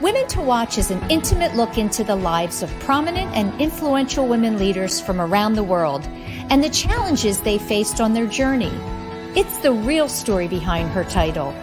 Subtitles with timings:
[0.00, 4.58] Women to Watch is an intimate look into the lives of prominent and influential women
[4.58, 6.06] leaders from around the world
[6.48, 8.72] and the challenges they faced on their journey.
[9.38, 11.54] It's the real story behind her title.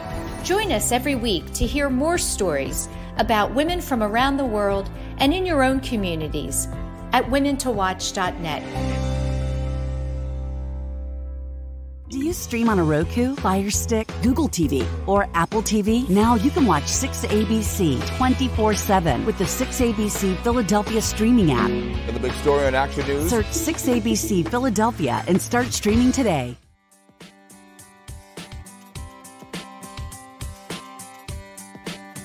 [0.44, 5.34] Join us every week to hear more stories about women from around the world and
[5.34, 6.68] in your own communities
[7.14, 9.17] at womentowatch.net.
[12.10, 16.08] Do you stream on a Roku, Fire Stick, Google TV, or Apple TV?
[16.08, 21.70] Now you can watch 6ABC 24 7 with the 6ABC Philadelphia streaming app.
[21.70, 23.30] And the big story on Action News?
[23.30, 26.56] Search 6ABC Philadelphia and start streaming today.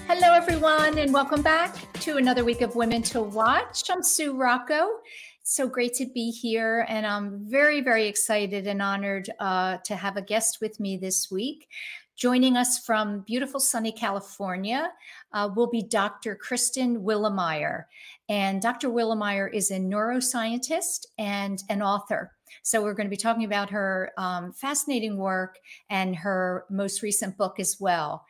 [0.06, 3.90] Hello, everyone, and welcome back to another week of Women to Watch.
[3.90, 5.00] I'm Sue Rocco
[5.42, 6.86] so great to be here.
[6.88, 11.30] And I'm very, very excited and honored uh, to have a guest with me this
[11.30, 11.68] week.
[12.14, 14.92] Joining us from beautiful sunny California
[15.32, 16.36] uh, will be Dr.
[16.36, 17.84] Kristen Willeumier.
[18.28, 18.90] And Dr.
[18.90, 22.32] Willeumier is a neuroscientist and an author.
[22.62, 25.58] So we're going to be talking about her um, fascinating work
[25.90, 28.24] and her most recent book as well.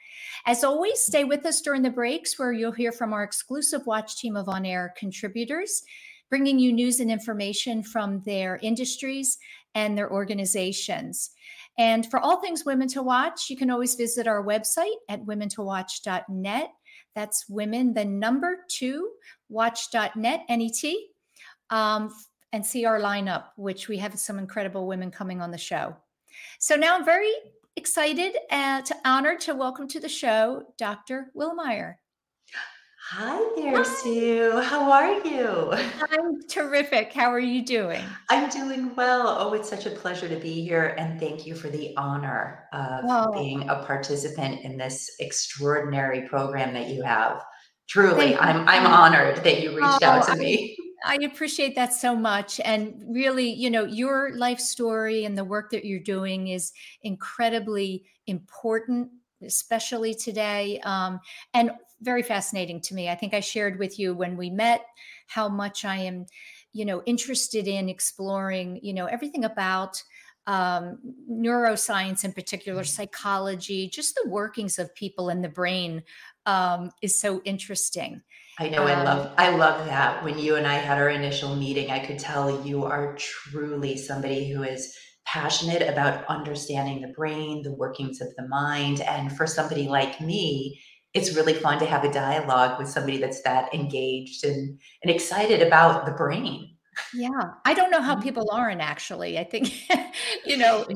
[0.46, 4.16] As always, stay with us during the breaks where you'll hear from our exclusive watch
[4.16, 5.82] team of on air contributors
[6.32, 9.36] bringing you news and information from their industries
[9.74, 11.28] and their organizations.
[11.76, 16.70] And for all things Women to Watch, you can always visit our website at womentowatch.net.
[17.14, 19.10] That's women, the number two,
[19.50, 21.08] watch.net, N-E-T,
[21.68, 22.08] um,
[22.54, 25.94] and see our lineup, which we have some incredible women coming on the show.
[26.58, 27.30] So now I'm very
[27.76, 31.26] excited and uh, to honored to welcome to the show Dr.
[31.36, 31.96] Willeumier.
[33.10, 34.60] Hi there, Sue.
[34.60, 35.72] How are you?
[36.12, 37.12] I'm terrific.
[37.12, 38.02] How are you doing?
[38.30, 39.36] I'm doing well.
[39.38, 40.94] Oh, it's such a pleasure to be here.
[40.96, 43.32] And thank you for the honor of oh.
[43.32, 47.44] being a participant in this extraordinary program that you have.
[47.88, 50.76] Truly, I'm I'm honored that you reached oh, out to me.
[51.04, 52.60] I appreciate that so much.
[52.64, 58.04] And really, you know, your life story and the work that you're doing is incredibly
[58.26, 59.10] important
[59.44, 60.80] especially today.
[60.84, 61.20] Um,
[61.54, 63.08] and very fascinating to me.
[63.08, 64.84] I think I shared with you when we met
[65.28, 66.26] how much I am,
[66.72, 70.02] you know, interested in exploring, you know, everything about
[70.46, 70.98] um,
[71.30, 72.88] neuroscience in particular, mm-hmm.
[72.88, 76.02] psychology, just the workings of people in the brain
[76.46, 78.22] um, is so interesting.
[78.58, 78.82] I know.
[78.82, 79.32] Um, I love.
[79.38, 80.22] I love that.
[80.24, 84.50] When you and I had our initial meeting, I could tell you are truly somebody
[84.50, 89.00] who is passionate about understanding the brain, the workings of the mind.
[89.00, 90.82] And for somebody like me,
[91.14, 95.62] it's really fun to have a dialogue with somebody that's that engaged and, and excited
[95.62, 96.76] about the brain.
[97.14, 97.28] Yeah.
[97.64, 98.22] I don't know how mm-hmm.
[98.22, 99.38] people aren't actually.
[99.38, 99.72] I think,
[100.44, 100.86] you know.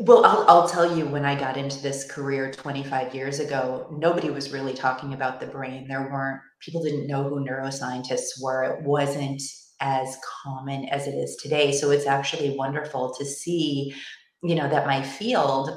[0.00, 4.28] Well, I'll, I'll tell you, when I got into this career 25 years ago, nobody
[4.28, 5.86] was really talking about the brain.
[5.86, 8.64] There weren't, people didn't know who neuroscientists were.
[8.64, 9.40] It wasn't
[9.80, 11.72] as common as it is today.
[11.72, 13.94] So it's actually wonderful to see,
[14.42, 15.70] you know, that my field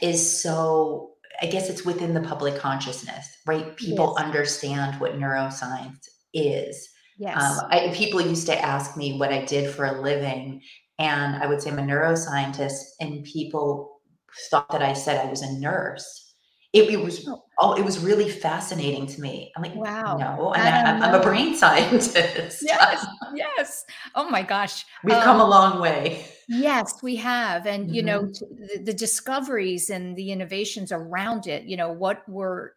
[0.00, 3.76] is so I guess it's within the public consciousness, right?
[3.76, 4.26] People yes.
[4.26, 6.88] understand what neuroscience is.
[7.18, 7.42] Yes.
[7.42, 10.62] Um, I, people used to ask me what I did for a living,
[10.98, 14.00] and I would say I'm a neuroscientist, and people
[14.50, 16.26] thought that I said I was a nurse
[16.76, 17.28] it, it was
[17.60, 17.74] oh.
[17.74, 19.52] it was really fascinating to me.
[19.56, 22.62] I'm like, wow, no, I'm, I'm, a brain scientist.
[22.62, 23.84] Yes, yes.
[24.14, 26.26] Oh my gosh, we've um, come a long way.
[26.48, 27.94] Yes, we have, and mm-hmm.
[27.94, 28.54] you know, mm-hmm.
[28.76, 31.64] the, the discoveries and the innovations around it.
[31.64, 32.74] You know, what were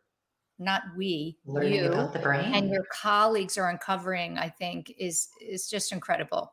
[0.62, 2.54] not we, Learning you about the brain.
[2.54, 6.52] and your colleagues are uncovering, I think, is is just incredible.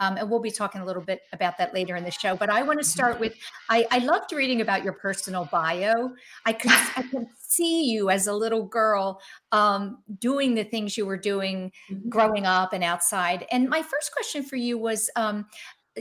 [0.00, 2.36] Um, and we'll be talking a little bit about that later in the show.
[2.36, 2.90] But I want to Mm-hmm.
[2.90, 3.34] start with
[3.68, 6.10] I, I loved reading about your personal bio.
[6.46, 11.04] I could I could see you as a little girl um, doing the things you
[11.06, 12.08] were doing Mhm.
[12.08, 13.44] growing up and outside.
[13.50, 15.46] And my first question for you was um,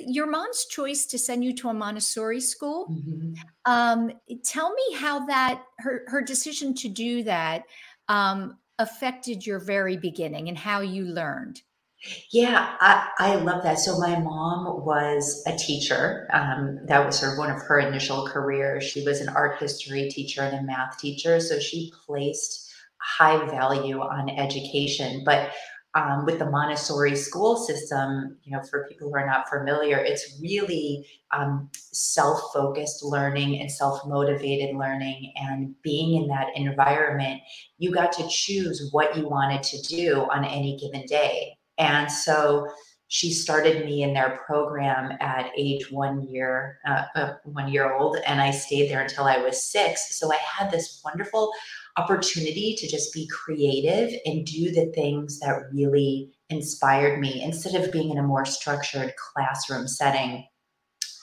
[0.06, 2.88] your mom's choice to send you to a Montessori school.
[2.90, 3.36] Mhm.
[3.66, 4.12] Um,
[4.44, 7.64] tell me how that her her decision to do that
[8.08, 11.62] um, affected your very beginning and how you learned.
[12.32, 13.80] Yeah, I, I love that.
[13.80, 16.28] So my mom was a teacher.
[16.32, 18.84] Um, that was sort of one of her initial careers.
[18.84, 21.40] She was an art history teacher and a math teacher.
[21.40, 25.24] So she placed high value on education.
[25.26, 25.52] But
[25.98, 30.38] um, with the Montessori school system, you know, for people who are not familiar, it's
[30.40, 35.34] really um, self-focused learning and self-motivated learning.
[35.38, 37.42] And being in that environment,
[37.80, 41.58] you got to choose what you wanted to do on any given day.
[41.80, 42.68] And so
[43.08, 48.18] she started me in their program at age one year, uh, uh, one year old,
[48.28, 50.20] and I stayed there until I was six.
[50.20, 51.52] So I had this wonderful
[51.98, 57.92] opportunity to just be creative and do the things that really inspired me instead of
[57.92, 60.46] being in a more structured classroom setting.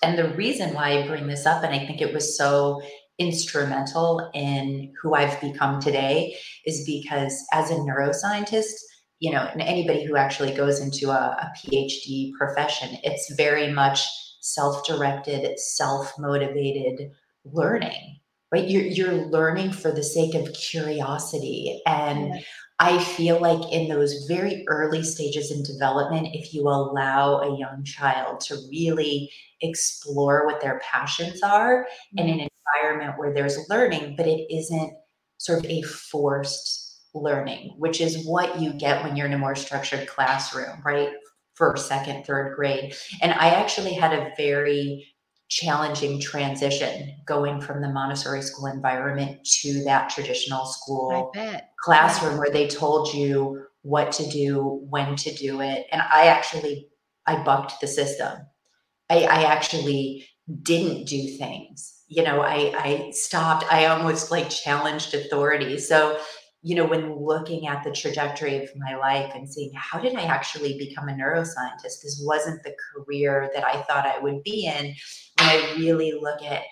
[0.02, 2.82] And the reason why I bring this up, and I think it was so
[3.18, 6.36] instrumental in who I've become today,
[6.66, 8.74] is because as a neuroscientist,
[9.20, 14.04] you know, and anybody who actually goes into a, a PhD profession, it's very much
[14.40, 17.10] self-directed, self-motivated
[17.44, 18.18] learning,
[18.54, 18.68] right?
[18.68, 21.82] You're you're learning for the sake of curiosity.
[21.86, 22.34] And
[22.78, 27.82] I feel like in those very early stages in development, if you allow a young
[27.84, 29.28] child to really
[29.60, 31.86] explore what their passions are
[32.16, 32.46] in an mm-hmm.
[32.82, 34.92] environment where there's learning, but it isn't
[35.38, 39.56] sort of a forced learning, which is what you get when you're in a more
[39.56, 41.10] structured classroom, right?
[41.54, 42.94] First, second, third grade.
[43.20, 45.13] And I actually had a very
[45.54, 51.32] challenging transition going from the Montessori school environment to that traditional school
[51.80, 55.86] classroom where they told you what to do, when to do it.
[55.92, 56.88] And I actually
[57.24, 58.32] I bucked the system.
[59.08, 60.26] I, I actually
[60.62, 62.02] didn't do things.
[62.08, 65.78] You know, I I stopped, I almost like challenged authority.
[65.78, 66.18] So
[66.64, 70.22] you know, when looking at the trajectory of my life and seeing how did I
[70.22, 72.00] actually become a neuroscientist?
[72.02, 74.94] This wasn't the career that I thought I would be in.
[75.38, 76.62] When I really look at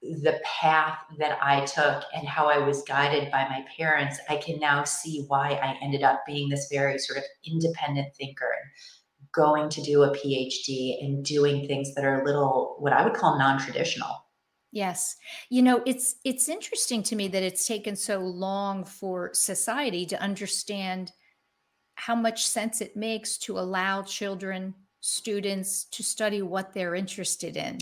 [0.00, 4.58] the path that I took and how I was guided by my parents, I can
[4.58, 8.70] now see why I ended up being this very sort of independent thinker and
[9.34, 13.12] going to do a PhD and doing things that are a little what I would
[13.12, 14.08] call non-traditional.
[14.72, 15.16] Yes.
[15.48, 20.22] You know, it's it's interesting to me that it's taken so long for society to
[20.22, 21.12] understand
[21.96, 27.78] how much sense it makes to allow children, students to study what they're interested in.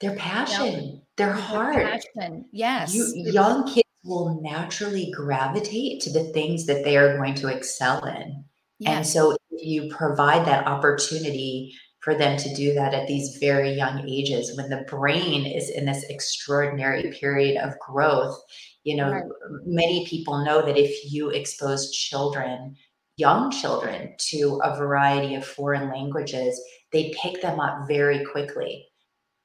[0.00, 1.76] Their passion, their heart.
[2.16, 2.46] Passion.
[2.52, 2.94] Yes.
[2.94, 8.02] You, young kids will naturally gravitate to the things that they are going to excel
[8.06, 8.44] in.
[8.86, 13.72] And so if you provide that opportunity for them to do that at these very
[13.72, 18.38] young ages when the brain is in this extraordinary period of growth
[18.84, 19.24] you know Right.
[19.64, 22.76] many people know that if you expose children
[23.16, 26.60] young children to a variety of foreign languages
[26.92, 28.86] they pick them up very quickly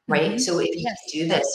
[0.08, 0.40] right Mhm.
[0.40, 0.98] so if you Yes.
[1.14, 1.48] do this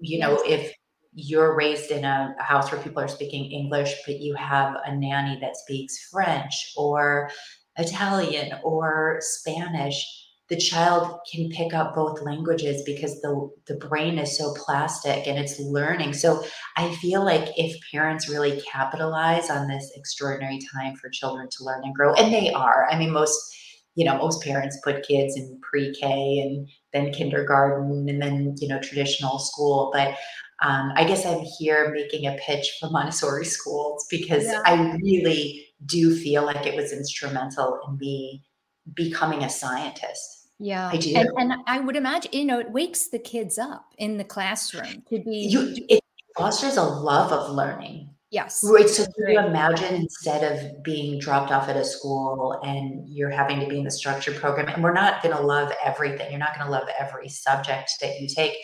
[0.00, 0.72] you know if
[1.14, 5.38] you're raised in a house where people are speaking english but you have a nanny
[5.40, 7.30] that speaks french or
[7.76, 14.36] Italian or Spanish, the child can pick up both languages because the the brain is
[14.36, 16.12] so plastic and it's learning.
[16.12, 16.44] So
[16.76, 21.82] I feel like if parents really capitalize on this extraordinary time for children to learn
[21.84, 22.86] and grow, and they are.
[22.90, 23.38] I mean, most
[23.94, 28.80] you know most parents put kids in pre-K and then kindergarten and then you know
[28.80, 30.16] traditional school, but
[30.62, 34.62] um, I guess I'm here making a pitch for Montessori schools because Yeah.
[34.64, 38.42] I really do feel like it was instrumental in me
[38.94, 40.48] becoming a scientist.
[40.58, 40.88] yeah.
[40.92, 41.14] I do.
[41.16, 45.02] And, and I would imagine, you know, it wakes the kids up in the classroom
[45.08, 46.02] to be, You, it
[46.36, 48.10] fosters a love of learning.
[48.30, 48.62] yes.
[48.64, 48.88] Right.
[48.88, 53.60] So can you imagine instead of being dropped off at a school and you're having
[53.60, 56.30] to be in the structured program, and we're not going to love everything.
[56.30, 58.54] You're not going to love every subject that you take.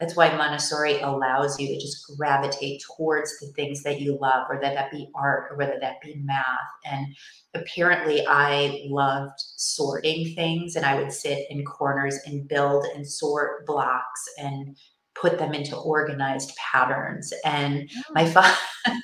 [0.00, 4.62] That's why Montessori allows you to just gravitate towards the things that you love, whether
[4.62, 6.44] that be art or whether that be math.
[6.84, 7.06] And
[7.54, 13.66] apparently, I loved sorting things, and I would sit in corners and build and sort
[13.66, 14.76] blocks and
[15.14, 17.32] put them into organized patterns.
[17.44, 18.56] And my father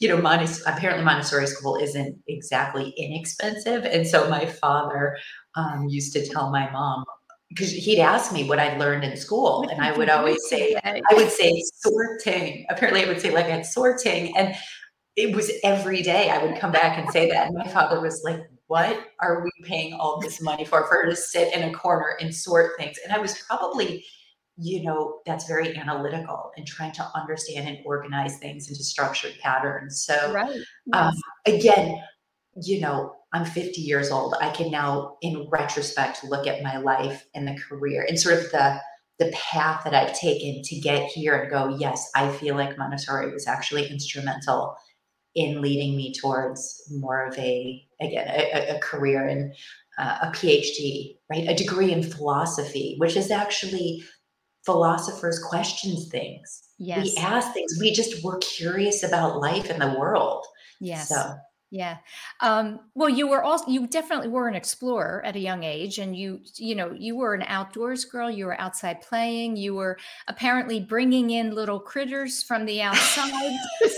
[0.00, 3.84] you know, Montess- apparently Montessori school isn't exactly inexpensive.
[3.84, 5.16] And so my father
[5.56, 7.04] um, used to tell my mom,
[7.48, 11.00] because he'd ask me what I'd learned in school, and I would always say, I
[11.12, 12.66] would say sorting.
[12.68, 14.54] Apparently, I would say like I had sorting, and
[15.16, 17.48] it was every day I would come back and say that.
[17.48, 20.86] And my father was like, What are we paying all this money for?
[20.86, 22.98] For her to sit in a corner and sort things.
[23.04, 24.04] And I was probably
[24.60, 30.04] you know, that's very analytical and trying to understand and organize things into structured patterns.
[30.04, 30.60] So, right.
[30.92, 31.14] um,
[31.46, 32.02] again,
[32.62, 34.34] you know, I'm 50 years old.
[34.40, 38.50] I can now, in retrospect, look at my life and the career and sort of
[38.50, 38.80] the
[39.18, 43.32] the path that I've taken to get here and go, yes, I feel like Montessori
[43.32, 44.76] was actually instrumental
[45.34, 49.52] in leading me towards more of a again a, a career in
[49.98, 51.48] uh, a PhD, right?
[51.48, 54.04] A degree in philosophy, which is actually
[54.64, 56.62] philosophers questions things.
[56.78, 57.04] Yes.
[57.04, 57.76] We ask things.
[57.80, 60.44] We just were curious about life and the world.
[60.80, 61.08] Yes.
[61.08, 61.34] So
[61.70, 61.98] yeah.
[62.40, 66.16] Um, well, you were also you definitely were an explorer at a young age, and
[66.16, 68.30] you you know you were an outdoors girl.
[68.30, 69.56] You were outside playing.
[69.56, 69.98] You were
[70.28, 73.32] apparently bringing in little critters from the outside.
[73.80, 73.92] Which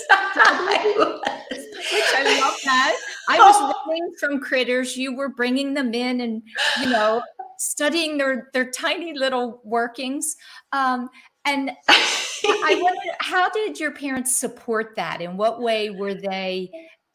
[2.15, 2.97] I love that.
[3.29, 4.97] I was learning from critters.
[4.97, 6.43] You were bringing them in, and
[6.81, 7.23] you know
[7.59, 10.35] studying their their tiny little workings.
[10.73, 11.09] Um,
[11.45, 15.21] and I wonder, how did your parents support that?
[15.21, 16.71] In what way were they,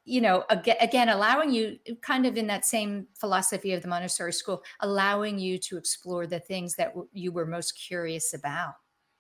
[0.06, 4.64] you know, again, allowing you kind of in that same philosophy of the Montessori school,
[4.82, 8.76] allowing you to explore the things that you were most curious about?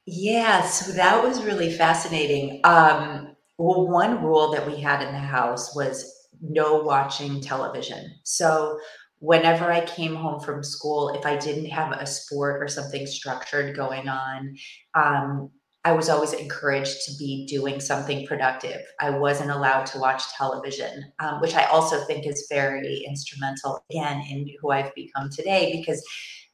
[0.06, 2.62] Yeah, so that was really fascinating.
[2.64, 8.12] Um, well, one rule that we had in the house was no watching television.
[8.24, 8.80] So
[9.20, 13.76] whenever I came home from school, if I didn't have a sport or something structured
[13.76, 14.56] going on,
[14.94, 15.50] um,
[15.86, 18.82] I was always encouraged to be doing something productive.
[19.00, 24.26] I wasn't allowed to watch television, um, which I also think is very instrumental, again,
[24.28, 26.04] in who I've become today, because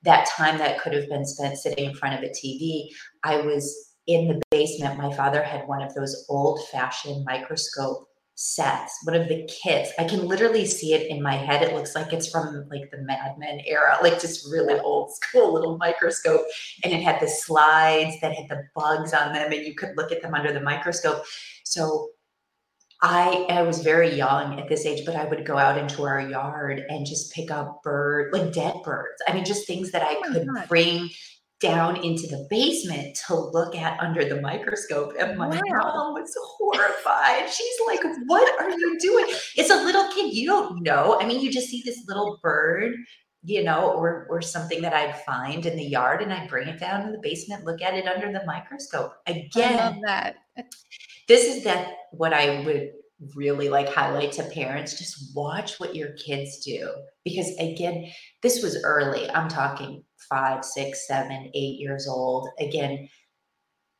[0.04, 2.90] that time that could have been spent sitting in front of a TV,
[3.24, 4.98] I was in the basement.
[4.98, 8.10] My father had one of those old fashioned microscope
[8.42, 9.92] sets, one of the kits.
[10.00, 11.62] I can literally see it in my head.
[11.62, 15.54] It looks like it's from like the Mad Men era, like just really old school
[15.54, 16.42] little microscope.
[16.84, 20.12] And it had the slides that had the bugs on them, and you could look
[20.12, 21.24] at them under the microscope.
[21.66, 22.10] So
[23.04, 26.22] I, I was very young at this age, but I would go out into our
[26.22, 29.22] yard and just pick up bird, like dead birds.
[29.28, 30.68] I mean, just things that I oh could God.
[30.68, 31.10] bring
[31.62, 35.14] down into the basement to look at under the microscope.
[35.18, 35.62] And my wow.
[35.72, 37.50] mom was horrified.
[37.50, 39.26] She's like, What are you doing?
[39.56, 40.34] It's a little kid.
[40.34, 41.20] You don't know.
[41.22, 42.96] I mean, you just see this little bird,
[43.44, 46.80] you know, or or something that I'd find in the yard and I'd bring it
[46.80, 49.14] down in the basement, look at it under the microscope.
[49.28, 50.36] Again, I love that.
[51.28, 52.92] This is that what I would
[53.36, 56.90] really like highlight to parents just watch what your kids do
[57.24, 62.50] because again this was early i'm talking five, six, seven, eight years old.
[62.60, 63.10] Again,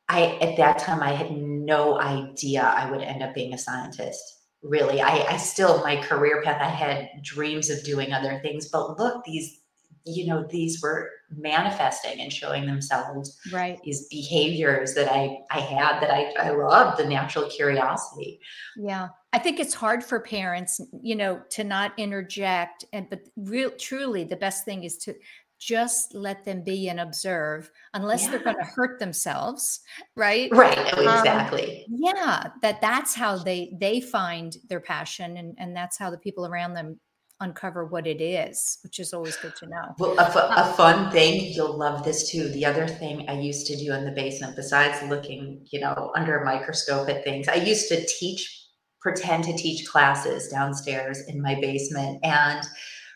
[0.08, 4.22] I at that time I had no idea I would end up being a scientist.
[4.62, 6.60] Really, I, I still my career path.
[6.60, 9.62] I had dreams of doing other things, but look, these
[10.04, 16.00] you know these were manifesting and showing themselves right these behaviors that i i had
[16.00, 18.40] that i i loved the natural curiosity
[18.76, 23.70] yeah i think it's hard for parents you know to not interject and but real
[23.78, 25.14] truly the best thing is to
[25.62, 28.30] just let them be and observe unless yeah.
[28.30, 29.80] they're going to hurt themselves
[30.16, 30.50] right?
[30.52, 31.86] Right exactly.
[31.88, 36.18] um, yeah that that's how they they find their passion and and that's how the
[36.18, 36.98] people around them
[37.40, 39.94] uncover what it is which is always good to know.
[39.98, 43.66] Well a, a um, fun thing you'll love this too the other thing i used
[43.68, 47.54] to do in the basement besides looking you know under a microscope at things i
[47.54, 48.68] used to teach
[49.00, 52.64] pretend to teach classes downstairs in my basement and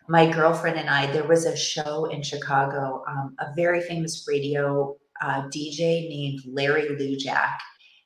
[0.08, 4.96] my girlfriend and I, there was a show in Chicago, um, a very famous radio
[5.20, 7.56] uh, DJ named Larry Lujack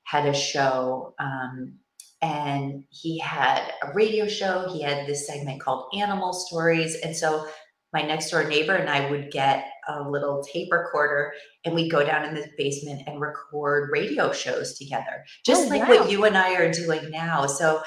[0.05, 1.15] had a show.
[1.19, 1.75] Um,
[2.23, 4.69] and he had a radio show.
[4.71, 6.97] He had this segment called Animal Stories.
[6.97, 7.47] And so
[7.93, 11.33] my next door neighbor and I would get a little tape recorder
[11.65, 15.89] and we'd go down in the basement and record radio shows together, just oh, like
[15.89, 16.01] wow.
[16.01, 17.47] what you and I are doing now.
[17.47, 17.83] So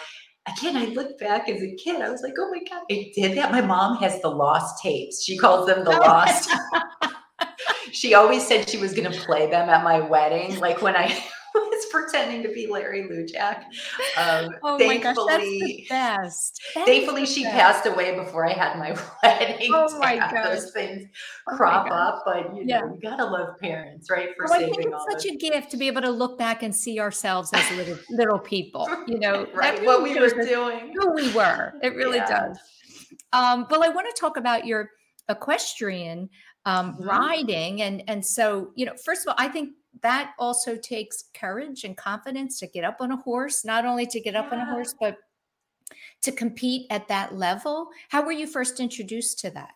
[0.47, 3.37] again, I look back as a kid, I was like, oh my God, I did
[3.37, 3.51] that.
[3.51, 5.23] My mom has the lost tapes.
[5.23, 6.49] She calls them the lost.
[7.91, 10.59] she always said she was going to play them at my wedding.
[10.59, 11.23] Like when I
[11.73, 13.63] was pretending to be Larry Lujack.
[14.17, 16.61] Um, oh my gosh, that's the best.
[16.75, 17.55] That thankfully, she best.
[17.55, 18.91] passed away before I had my
[19.23, 19.69] wedding.
[19.73, 21.03] Oh my god, those things
[21.47, 22.81] oh crop up, but you know, yeah.
[22.81, 24.29] you gotta love parents, right?
[24.37, 26.75] For saving I think it's such a gift to be able to look back and
[26.75, 28.89] see ourselves as little little people.
[29.07, 29.73] You know, right?
[29.73, 31.73] Really what we were doing, who we were.
[31.81, 32.47] It really yeah.
[32.47, 32.57] does.
[33.31, 34.89] Um, well, I want to talk about your
[35.29, 36.29] equestrian
[36.65, 37.03] um, mm-hmm.
[37.03, 39.69] riding, and and so you know, first of all, I think
[40.03, 44.19] that also takes courage and confidence to get up on a horse, not only to
[44.19, 44.59] get up yeah.
[44.59, 45.17] on a horse, but
[46.21, 47.89] to compete at that level.
[48.09, 49.71] How were you first introduced to that?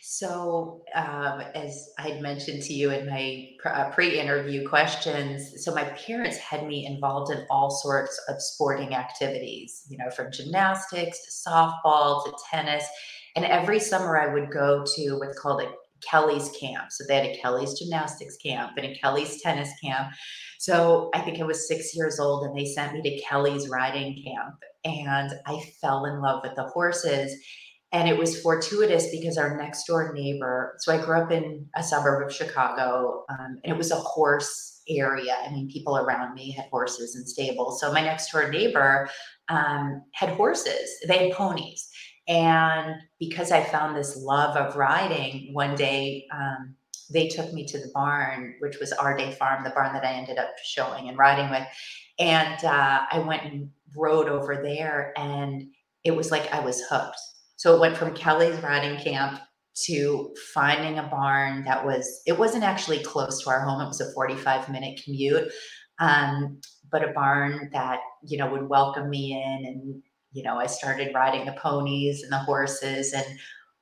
[0.00, 5.74] So, um, as I had mentioned to you in my uh, pre interview questions, so
[5.74, 11.18] my parents had me involved in all sorts of sporting activities, you know, from gymnastics
[11.24, 12.86] to softball to tennis.
[13.34, 15.70] And every summer I would go to what's called a
[16.02, 16.90] Kelly's camp.
[16.90, 20.12] So they had a Kelly's gymnastics camp and a Kelly's tennis camp.
[20.58, 24.22] So I think I was six years old and they sent me to Kelly's riding
[24.24, 24.56] camp.
[24.84, 27.34] And I fell in love with the horses.
[27.92, 31.82] And it was fortuitous because our next door neighbor, so I grew up in a
[31.82, 35.36] suburb of Chicago, um, and it was a horse area.
[35.46, 37.80] I mean, people around me had horses and stables.
[37.80, 39.08] So my next door neighbor
[39.48, 41.88] um, had horses, they had ponies.
[42.28, 46.74] And because I found this love of riding, one day um,
[47.10, 50.12] they took me to the barn, which was Our Day Farm, the barn that I
[50.12, 51.66] ended up showing and riding with.
[52.18, 55.64] And uh, I went and rode over there, and
[56.04, 57.18] it was like I was hooked.
[57.56, 59.40] So it went from Kelly's riding camp
[59.84, 64.00] to finding a barn that was, it wasn't actually close to our home, it was
[64.00, 65.52] a 45 minute commute.
[65.98, 70.02] Um, but a barn that you know would welcome me in and
[70.36, 73.24] you know, I started riding the ponies and the horses, and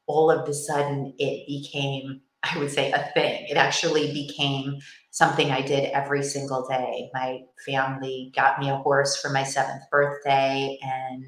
[0.06, 3.46] all of a sudden it became, I would say, a thing.
[3.49, 4.76] It actually became
[5.11, 7.11] something I did every single day.
[7.12, 11.25] My family got me a horse for my seventh birthday, and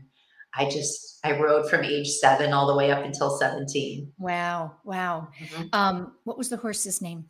[0.54, 4.12] I just I rode from age seven all the way up until seventeen.
[4.18, 5.26] Wow, wow.
[5.40, 5.64] Mm-hmm.
[5.73, 7.25] Um, what was the horse's name?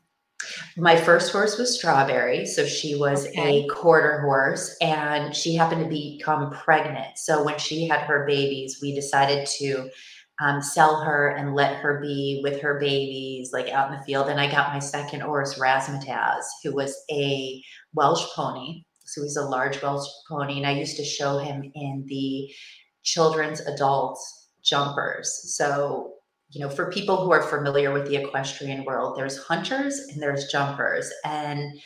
[0.76, 2.46] My first horse was Strawberry.
[2.46, 3.64] So she was okay.
[3.64, 7.18] a quarter horse and she happened to become pregnant.
[7.18, 9.88] So when she had her babies, we decided to
[10.40, 14.28] um, sell her and let her be with her babies, like out in the field.
[14.28, 17.62] And I got my second horse, Razzmatazz, who was a
[17.94, 18.84] Welsh pony.
[19.04, 20.58] So he's a large Welsh pony.
[20.58, 22.50] And I used to show him in the
[23.02, 25.54] children's adults jumpers.
[25.56, 26.15] So
[26.56, 30.50] you know, for people who are familiar with the equestrian world, there's hunters and there's
[30.50, 31.12] jumpers.
[31.22, 31.78] And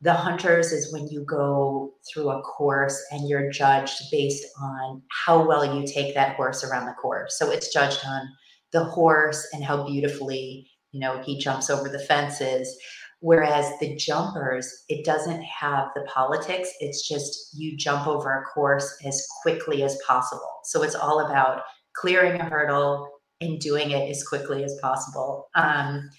[0.00, 5.46] the hunters is when you go through a course and you're judged based on how
[5.46, 7.38] well you take that horse around the course.
[7.38, 8.28] So it's judged on
[8.72, 12.76] the horse and how beautifully, you know, he jumps over the fences.
[13.20, 16.68] Whereas the jumpers, it doesn't have the politics.
[16.80, 20.50] It's just you jump over a course as quickly as possible.
[20.64, 21.62] So it's all about
[21.94, 23.08] clearing a hurdle,
[23.40, 25.48] and doing it as quickly as possible.
[25.54, 26.10] Um,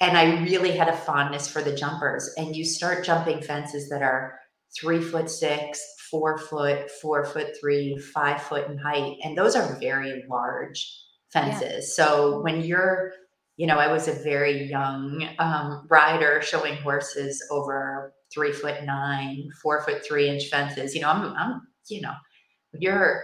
[0.00, 2.30] and I really had a fondness for the jumpers.
[2.36, 4.38] And you start jumping fences that are
[4.78, 9.16] three foot six, four foot, four foot three, five foot in height.
[9.24, 10.86] And those are very large
[11.32, 11.96] fences.
[11.96, 12.04] Yeah.
[12.06, 13.12] So when you're,
[13.56, 19.48] you know, I was a very young um, rider showing horses over three foot nine,
[19.62, 20.94] four foot three inch fences.
[20.94, 22.12] You know, I'm, I'm you know,
[22.74, 23.22] you're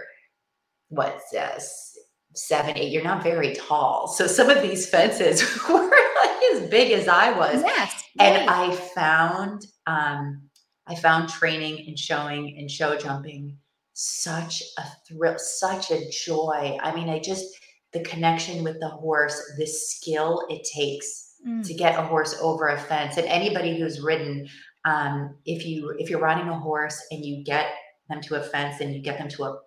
[0.89, 1.92] what's this?
[2.35, 4.07] Seven, eight, you're not very tall.
[4.07, 7.61] So some of these fences were like as big as I was.
[7.61, 8.03] Yes.
[8.19, 10.49] And I found um
[10.87, 13.57] I found training and showing and show jumping
[13.93, 16.77] such a thrill, such a joy.
[16.81, 17.45] I mean, I just
[17.93, 21.65] the connection with the horse, the skill it takes mm.
[21.65, 23.17] to get a horse over a fence.
[23.17, 24.47] And anybody who's ridden,
[24.85, 27.67] um, if you if you're riding a horse and you get
[28.09, 29.57] them to a fence and you get them to a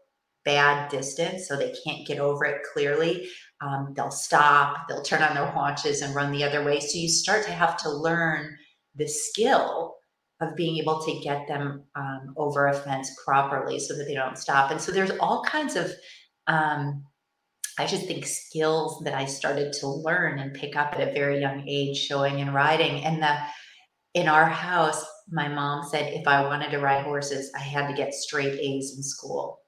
[0.46, 3.28] bad distance so they can't get over it clearly,
[3.60, 6.80] um, they'll stop, they'll turn on their haunches and run the other way.
[6.80, 8.56] So you start to have to learn
[8.94, 9.96] the skill
[10.40, 14.38] of being able to get them um, over a fence properly so that they don't
[14.38, 14.70] stop.
[14.70, 15.90] And so there's all kinds of,
[16.46, 17.04] um,
[17.78, 21.40] I just think, skills that I started to learn and pick up at a very
[21.40, 23.04] young age, showing and riding.
[23.04, 23.36] And the
[24.14, 27.94] in our house, my mom said if I wanted to ride horses, I had to
[27.94, 29.60] get straight A's in school.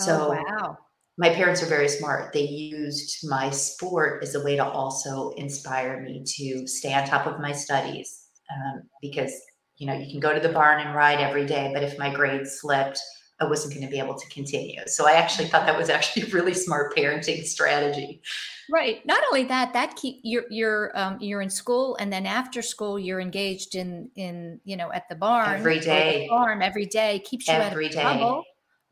[0.00, 0.78] Oh, so oh, wow.
[1.18, 2.32] my parents are very smart.
[2.32, 7.26] They used my sport as a way to also inspire me to stay on top
[7.26, 9.32] of my studies um, because
[9.76, 12.12] you know you can go to the barn and ride every day, but if my
[12.12, 13.00] grades slipped,
[13.40, 14.80] I wasn't going to be able to continue.
[14.86, 18.22] So I actually thought that was actually a really smart parenting strategy.
[18.70, 19.04] Right.
[19.04, 22.98] Not only that, that keep you're you're um, you're in school, and then after school,
[22.98, 27.48] you're engaged in in you know at the barn every day, farm every day keeps
[27.48, 28.00] you every day.
[28.00, 28.44] Trouble,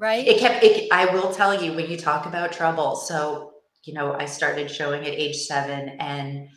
[0.03, 0.27] right?
[0.27, 0.65] It kept.
[0.65, 2.97] It, I will tell you when you talk about trouble.
[2.97, 3.53] So
[3.85, 6.49] you know, I started showing at age seven, and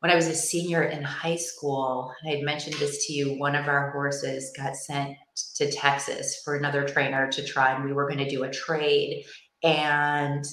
[0.00, 3.38] when I was a senior in high school, I had mentioned this to you.
[3.38, 5.16] One of our horses got sent
[5.56, 9.24] to Texas for another trainer to try, and we were going to do a trade.
[9.62, 10.44] And,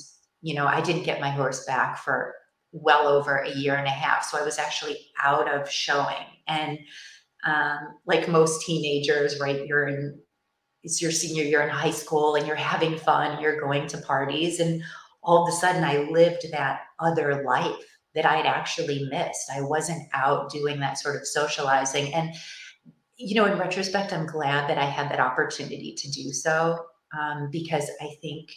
[0.42, 2.34] you know, I didn't get my horse back for
[2.72, 4.24] well over a year and a half.
[4.24, 6.26] So I was actually out of showing.
[6.48, 6.80] And
[7.46, 10.20] um, like most teenagers, right, you're in
[10.84, 14.60] it's your senior year in high school and you're having fun, you're going to parties,
[14.60, 14.84] and
[15.22, 19.50] all of a sudden I lived that other life that I'd actually missed.
[19.54, 22.14] I wasn't out doing that sort of socializing.
[22.14, 22.36] And
[23.18, 26.86] you know, in retrospect, I'm glad that I had that opportunity to do so
[27.18, 28.50] um, because I think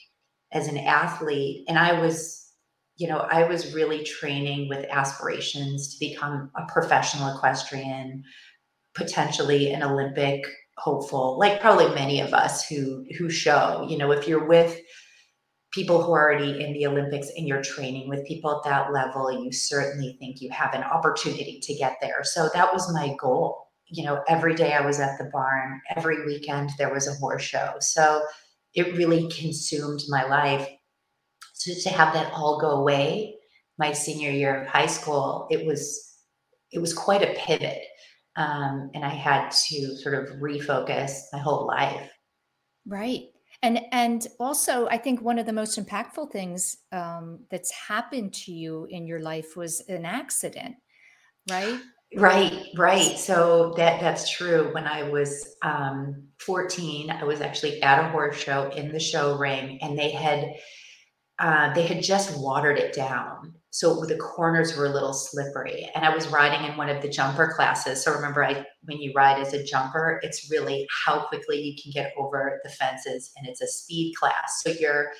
[0.53, 2.53] as an athlete, and I was,
[2.97, 8.25] you know, I was really training with aspirations to become a professional equestrian,
[8.95, 10.47] potentially an Olympic
[10.79, 13.87] hopeful, like probably many of us who who show.
[13.89, 14.79] You know, if you're with
[15.73, 19.43] people who are already in the Olympics and you're training with people at that level,
[19.43, 22.25] you certainly think you have an opportunity to get there.
[22.25, 26.25] So that was my goal you know, every day I was at the barn, every
[26.27, 27.75] weekend there was a horse show.
[27.81, 28.23] So
[28.75, 30.69] it really consumed my life.
[31.55, 33.37] So to have that all go away
[33.79, 36.03] my senior year of high school, it was
[36.73, 37.83] it was quite a pivot.
[38.37, 42.11] Um, and I had to sort of refocus my whole life.
[42.87, 43.23] Right.
[43.63, 48.53] And and also, I think one of the most impactful things um, that's happened to
[48.53, 50.77] you in your life was an accident,
[51.51, 51.81] right?
[52.15, 53.19] Right, right.
[53.19, 54.73] So that that's true.
[54.73, 59.37] When I was um, 14, I was actually at a horse show in the show
[59.37, 60.55] ring, and they had
[61.39, 65.91] uh, they had just watered it down, so the corners were a little slippery.
[65.95, 68.03] And I was riding in one of the jumper classes.
[68.03, 71.93] So remember, I when you ride as a jumper, it's really how quickly you can
[71.93, 74.63] get over the fences, and it's a speed class.
[74.63, 75.11] So you're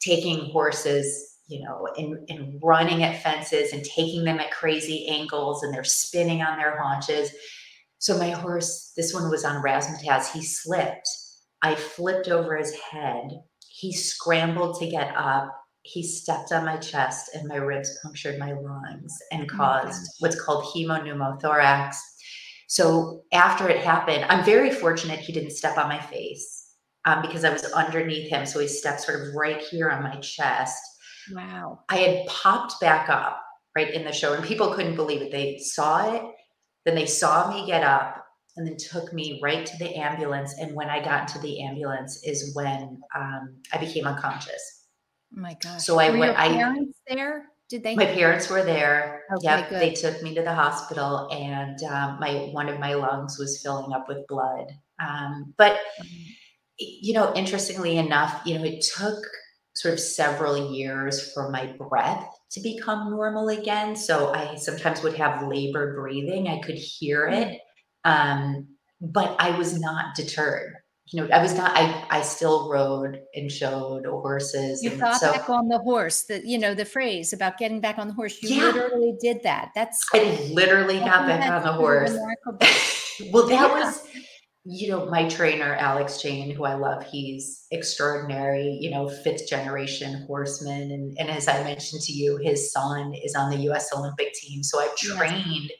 [0.00, 5.62] taking horses you know, and, in running at fences and taking them at crazy angles
[5.62, 7.32] and they're spinning on their haunches.
[7.98, 11.08] So my horse, this one was on razzmatazz, he slipped.
[11.60, 13.30] I flipped over his head.
[13.68, 15.52] He scrambled to get up.
[15.82, 20.14] He stepped on my chest and my ribs punctured my lungs and oh caused oh
[20.20, 21.96] what's called hemopneumothorax.
[22.68, 27.44] So after it happened, I'm very fortunate he didn't step on my face um, because
[27.44, 28.46] I was underneath him.
[28.46, 30.80] So he stepped sort of right here on my chest
[31.32, 31.80] Wow.
[31.88, 33.42] I had popped back up
[33.76, 35.30] right in the show and people couldn't believe it.
[35.30, 36.22] They saw it,
[36.84, 38.24] then they saw me get up
[38.56, 40.54] and then took me right to the ambulance.
[40.58, 44.79] And when I got into the ambulance is when um, I became unconscious.
[45.32, 45.84] My gosh.
[45.84, 46.32] So I were went.
[46.32, 47.46] Your parents I, there?
[47.68, 47.94] Did they?
[47.94, 49.22] My parents were there.
[49.32, 49.80] Okay, yep, good.
[49.80, 53.92] they took me to the hospital, and um, my one of my lungs was filling
[53.92, 54.66] up with blood.
[54.98, 56.30] Um, but mm-hmm.
[56.78, 59.18] you know, interestingly enough, you know, it took
[59.74, 63.94] sort of several years for my breath to become normal again.
[63.94, 66.48] So I sometimes would have labor breathing.
[66.48, 67.60] I could hear it.
[68.04, 68.66] Um,
[69.00, 70.74] but I was not deterred.
[71.06, 74.82] You know, I was not, I, I still rode and showed horses.
[74.82, 77.98] You got so, back on the horse, the, you know, the phrase about getting back
[77.98, 78.40] on the horse.
[78.42, 79.72] You yeah, literally did that.
[79.74, 82.12] That's, I literally got back on the horse.
[83.32, 83.74] well, that yeah.
[83.74, 84.06] was,
[84.64, 90.24] you know, my trainer, Alex Jane, who I love, he's extraordinary, you know, fifth generation
[90.26, 90.92] horseman.
[90.92, 94.62] And, and as I mentioned to you, his son is on the US Olympic team.
[94.62, 95.78] So I've trained yes.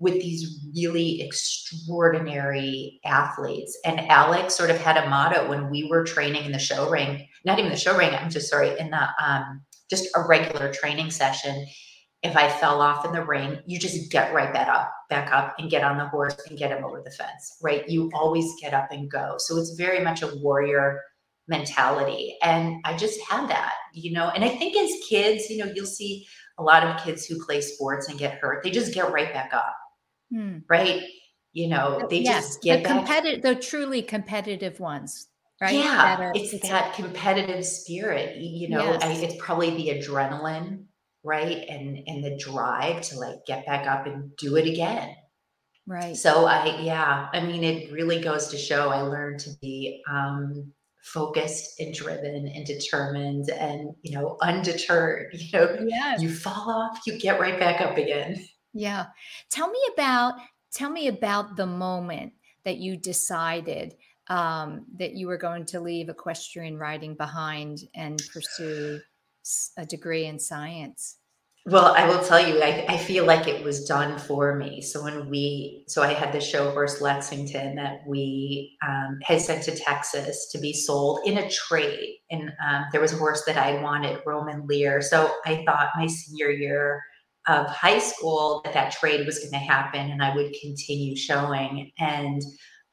[0.00, 3.76] With these really extraordinary athletes.
[3.84, 7.26] And Alex sort of had a motto when we were training in the show ring,
[7.44, 11.10] not even the show ring, I'm just sorry, in the um, just a regular training
[11.10, 11.66] session
[12.22, 15.54] if I fell off in the ring, you just get right back up, back up
[15.58, 17.88] and get on the horse and get him over the fence, right?
[17.88, 19.36] You always get up and go.
[19.38, 21.00] So it's very much a warrior
[21.46, 22.36] mentality.
[22.42, 25.86] And I just had that, you know, and I think as kids, you know, you'll
[25.86, 26.26] see
[26.58, 29.54] a lot of kids who play sports and get hurt, they just get right back
[29.54, 29.76] up,
[30.30, 30.58] hmm.
[30.68, 31.02] right?
[31.52, 35.28] You know, they yes, just get the competitive, the truly competitive ones.
[35.60, 35.74] Right?
[35.74, 38.36] Yeah, are, it's that competitive spirit.
[38.36, 39.02] You know, yes.
[39.02, 40.84] I, it's probably the adrenaline
[41.24, 45.14] right and and the drive to like get back up and do it again
[45.86, 50.02] right so i yeah i mean it really goes to show i learned to be
[50.10, 56.22] um focused and driven and determined and you know undeterred you know yes.
[56.22, 59.06] you fall off you get right back up again yeah
[59.50, 60.34] tell me about
[60.70, 62.32] tell me about the moment
[62.64, 63.94] that you decided
[64.28, 69.00] um, that you were going to leave equestrian riding behind and pursue
[69.76, 71.16] a degree in science?
[71.66, 74.80] Well, I will tell you, I, I, feel like it was done for me.
[74.80, 79.64] So when we, so I had the show horse Lexington that we um, had sent
[79.64, 83.58] to Texas to be sold in a trade, and um, there was a horse that
[83.58, 85.02] I wanted, Roman Lear.
[85.02, 87.02] So I thought my senior year
[87.48, 91.90] of high school that that trade was going to happen, and I would continue showing.
[91.98, 92.42] And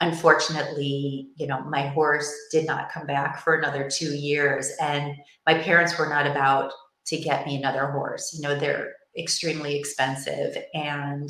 [0.02, 5.14] unfortunately, you know, my horse did not come back for another two years, and
[5.46, 6.72] my parents were not about
[7.08, 8.34] to get me another horse.
[8.34, 10.58] You know, they're extremely expensive.
[10.74, 11.30] And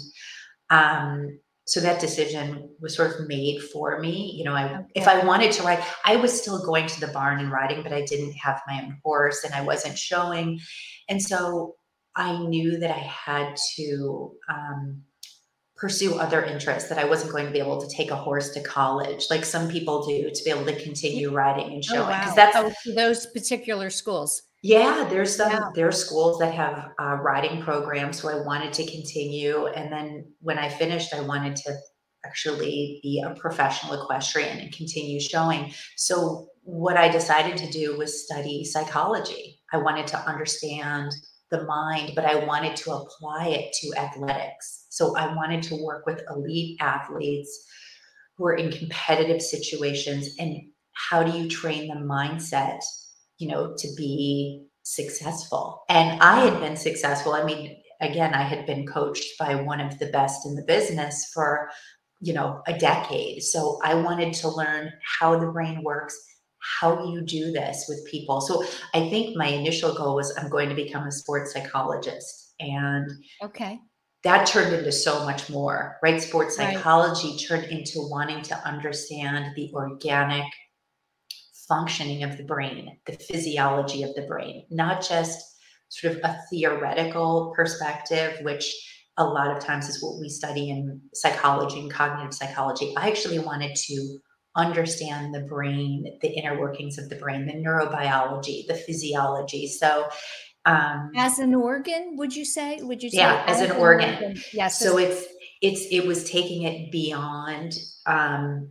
[0.70, 4.34] um, so that decision was sort of made for me.
[4.36, 7.40] You know, I if I wanted to ride, I was still going to the barn
[7.40, 10.60] and riding, but I didn't have my own horse and I wasn't showing.
[11.10, 11.76] And so
[12.16, 15.04] I knew that I had to um,
[15.76, 18.62] pursue other interests that I wasn't going to be able to take a horse to
[18.62, 22.18] college, like some people do, to be able to continue riding and oh, showing.
[22.18, 22.64] Because oh, wow.
[22.64, 24.42] that's oh, those particular schools.
[24.64, 25.70] Yeah, there's some yeah.
[25.76, 29.68] there are schools that have uh, riding programs, so I wanted to continue.
[29.68, 31.76] And then when I finished, I wanted to
[32.26, 35.72] actually be a professional equestrian and continue showing.
[35.98, 39.60] So what I decided to do was study psychology.
[39.72, 41.12] I wanted to understand
[41.56, 44.88] the mind, but I wanted to apply it to athletics.
[44.90, 47.66] So I wanted to work with elite athletes
[48.38, 50.58] who are in competitive situations and
[50.94, 52.80] how do you train the mindset
[53.38, 55.84] you know, to be successful.
[55.90, 57.34] And I had been successful.
[57.34, 61.32] I mean, again, I had been coached by one of the best in the business
[61.34, 61.70] for,
[62.22, 63.44] you know, a decade.
[63.44, 66.18] So I wanted to learn how the brain works,
[66.80, 68.42] how you do this with people.
[68.42, 72.54] So I think my initial goal was I'm going to become a sports psychologist.
[72.60, 73.10] And
[73.44, 73.80] okay.
[74.24, 76.20] That turned into so much more, right?
[76.20, 77.46] Sports psychology right.
[77.48, 80.46] turned into wanting to understand the organic
[81.68, 85.40] functioning of the brain, the physiology of the brain, not just
[85.90, 88.74] sort of a theoretical perspective, which
[89.18, 92.94] a lot of times is what we study in psychology and cognitive psychology.
[92.98, 94.18] I actually wanted to
[94.56, 99.68] understand the brain, the inner workings of the brain, the neurobiology, the physiology.
[99.68, 100.08] So,
[100.66, 102.80] um, as an organ, would you say?
[102.82, 103.18] Would you say?
[103.18, 104.14] Yeah, as, as an, an, organ.
[104.14, 104.42] organ.
[104.54, 104.80] Yes.
[104.80, 105.26] So it's
[105.62, 107.74] it's it was taking it beyond
[108.06, 108.70] um,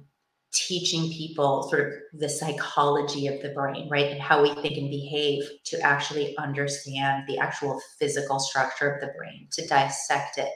[0.55, 4.11] teaching people sort of the psychology of the brain, right?
[4.11, 9.13] And how we think and behave to actually understand the actual physical structure of the
[9.19, 10.51] brain, to dissect it,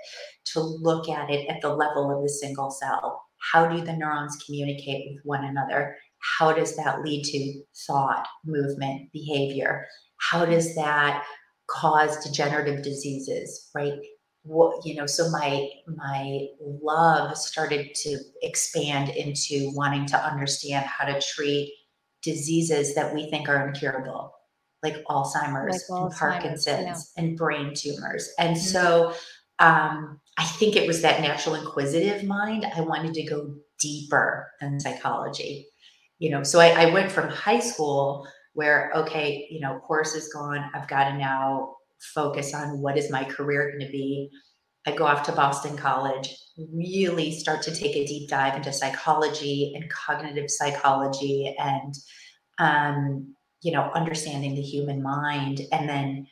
[0.52, 3.27] to look at it at the level of the single cell.
[3.52, 5.96] How do the neurons communicate with one another?
[6.38, 9.86] How does that lead to thought, movement, behavior?
[10.18, 11.24] How does that
[11.68, 13.98] cause degenerative diseases, right?
[14.48, 21.04] what you know so my my love started to expand into wanting to understand how
[21.04, 21.72] to treat
[22.22, 24.32] diseases that we think are incurable
[24.82, 27.22] like alzheimer's, like and parkinson's yeah.
[27.22, 28.66] and brain tumors and mm-hmm.
[28.66, 29.12] so
[29.60, 34.80] um, i think it was that natural inquisitive mind i wanted to go deeper than
[34.80, 35.66] psychology
[36.18, 40.32] you know so I, I went from high school where okay you know course is
[40.32, 44.30] gone i've got to now focus on what is my career going to be.
[44.86, 46.34] I go off to Boston College,
[46.72, 51.94] really start to take a deep dive into psychology and cognitive psychology and,
[52.58, 55.60] um, you know, understanding the human mind.
[55.72, 56.26] And then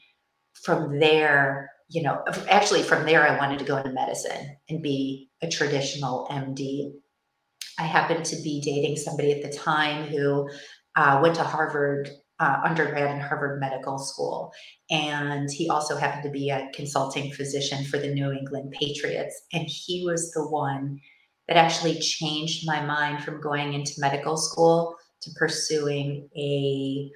[0.55, 5.31] from there, you know, actually from there, I wanted to go into medicine and be
[5.42, 6.92] a traditional MD.
[7.79, 10.49] I happened to be dating somebody at the time who
[10.96, 14.53] uh, went to Harvard uh, undergrad and Harvard Medical School.
[14.90, 19.42] And he also happened to be a consulting physician for the New England Patriots.
[19.53, 20.99] And he was the one
[21.49, 27.11] that actually changed my mind from going into medical school to pursuing a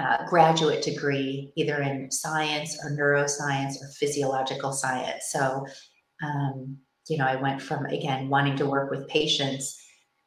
[0.00, 5.24] uh, graduate degree, either in science or neuroscience or physiological science.
[5.30, 5.66] So,
[6.22, 9.78] um, you know, I went from, again, wanting to work with patients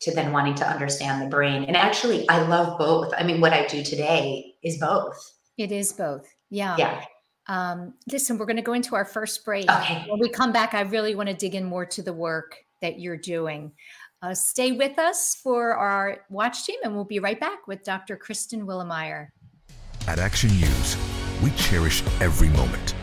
[0.01, 1.63] to then wanting to understand the brain.
[1.63, 3.13] And actually, I love both.
[3.17, 5.17] I mean, what I do today is both.
[5.57, 6.27] It is both.
[6.49, 6.75] Yeah.
[6.77, 7.03] Yeah.
[7.47, 9.69] Um, listen, we're going to go into our first break.
[9.69, 10.05] Okay.
[10.07, 12.99] When we come back, I really want to dig in more to the work that
[12.99, 13.71] you're doing.
[14.21, 18.15] Uh, stay with us for our watch team, and we'll be right back with Dr.
[18.15, 19.29] Kristen Willeumier.
[20.05, 20.97] At Action News,
[21.41, 22.93] we cherish every moment,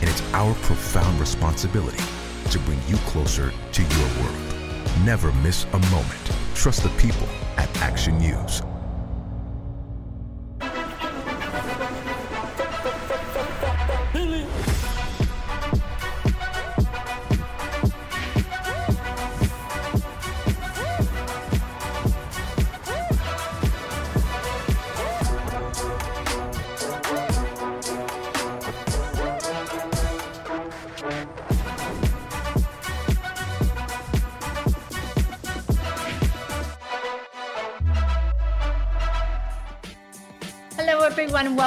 [0.00, 2.02] and it's our profound responsibility
[2.50, 4.54] to bring you closer to your world.
[5.04, 6.32] Never miss a moment.
[6.56, 8.62] Trust the people at Action News.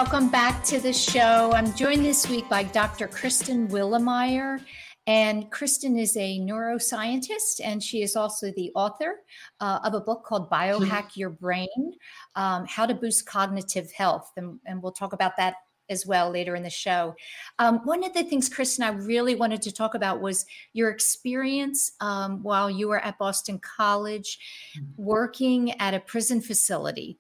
[0.04, 1.54] Welcome back to the show.
[1.54, 3.08] I'm joined this week by Dr.
[3.08, 4.60] Kristen Willeumier.
[5.06, 9.22] And Kristen is a neuroscientist, and she is also the author
[9.60, 11.94] uh, of a book called Biohack Your Brain
[12.36, 14.32] um, How to Boost Cognitive Health.
[14.38, 15.54] And, and, we'll talk about that
[15.88, 17.14] as well later in the show.
[17.60, 21.92] Um, one of the things, Kristen, I really wanted to talk about was your experience
[22.02, 24.40] um, while you were at Boston College
[24.76, 25.04] mm-hmm.
[25.04, 27.20] working at a prison facility.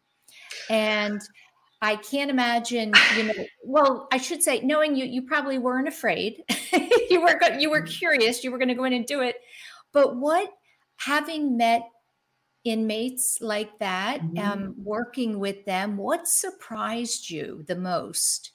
[0.67, 1.21] And
[1.81, 6.43] I can't imagine, you know, well, I should say, knowing you, you probably weren't afraid.
[7.09, 9.37] you were, you were curious, you were going to go in and do it.
[9.91, 10.51] But what,
[10.97, 11.83] having met
[12.63, 14.37] inmates like that, mm-hmm.
[14.37, 18.51] um, working with them, what surprised you the most?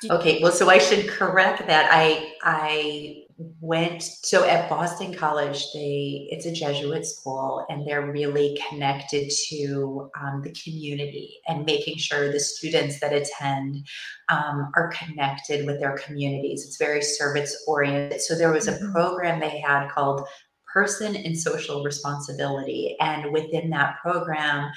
[0.00, 1.90] Did okay, well, so I should correct that.
[1.92, 5.66] I I went so at Boston College.
[5.74, 11.98] They it's a Jesuit school, and they're really connected to um, the community and making
[11.98, 13.86] sure the students that attend
[14.28, 16.64] um, are connected with their communities.
[16.64, 18.20] It's very service oriented.
[18.22, 18.92] So there was a mm-hmm.
[18.92, 20.26] program they had called
[20.72, 24.70] Person and Social Responsibility, and within that program,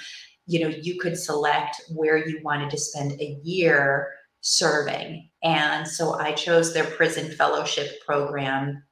[0.47, 4.09] you know, you could select where you wanted to spend a year
[4.41, 5.29] serving.
[5.43, 8.83] And so I chose their prison fellowship program,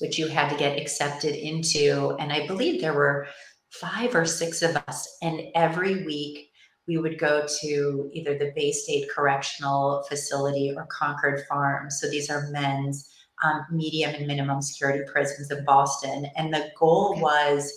[0.00, 2.16] which you had to get accepted into.
[2.18, 3.26] And I believe there were
[3.70, 5.08] five or six of us.
[5.22, 6.50] And every week
[6.86, 11.90] we would go to either the Bay State Correctional Facility or Concord Farm.
[11.90, 13.10] So these are men's
[13.44, 16.26] um, medium and minimum security prisons in Boston.
[16.36, 17.72] And the goal was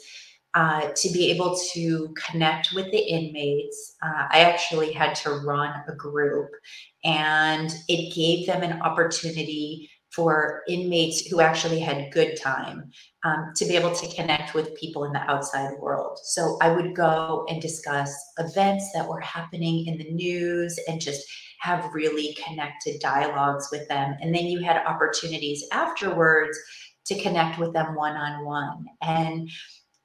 [0.59, 3.95] uh, to be able to connect with the inmates.
[4.03, 6.49] Uh, I actually had to run a group,
[7.05, 12.91] and it gave them an opportunity for inmates who actually had good time
[13.23, 16.17] um, to be able to connect with people in the outside world.
[16.23, 21.25] So I would go and discuss events that were happening in the news and just
[21.61, 24.17] have really connected dialogues with them.
[24.19, 26.57] And then you had opportunities afterwards
[27.05, 28.85] to connect with them one on one.
[29.01, 29.49] And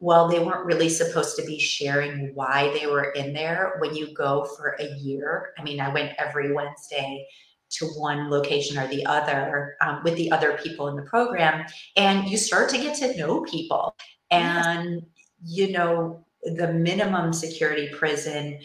[0.05, 4.13] well, they weren't really supposed to be sharing why they were in there, when you
[4.13, 7.27] go for a year, I mean, I went every Wednesday
[7.71, 11.65] to one location or the other um, with the other people in the program,
[11.97, 13.97] and you start to get to know people.
[14.31, 15.07] And,
[15.43, 18.59] you know, the minimum security prison,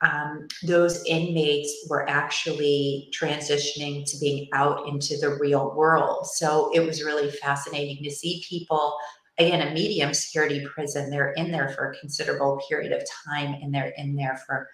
[0.00, 6.26] um, those inmates were actually transitioning to being out into the real world.
[6.26, 8.96] So it was really fascinating to see people
[9.38, 13.74] again a medium security prison they're in there for a considerable period of time and
[13.74, 14.68] they're in there for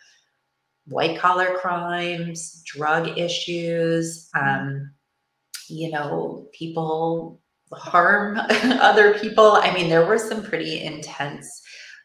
[0.87, 4.91] white collar crimes drug issues um,
[5.69, 7.41] you know people
[7.73, 8.37] harm
[8.81, 9.53] other people.
[9.53, 11.63] I mean there were some pretty intense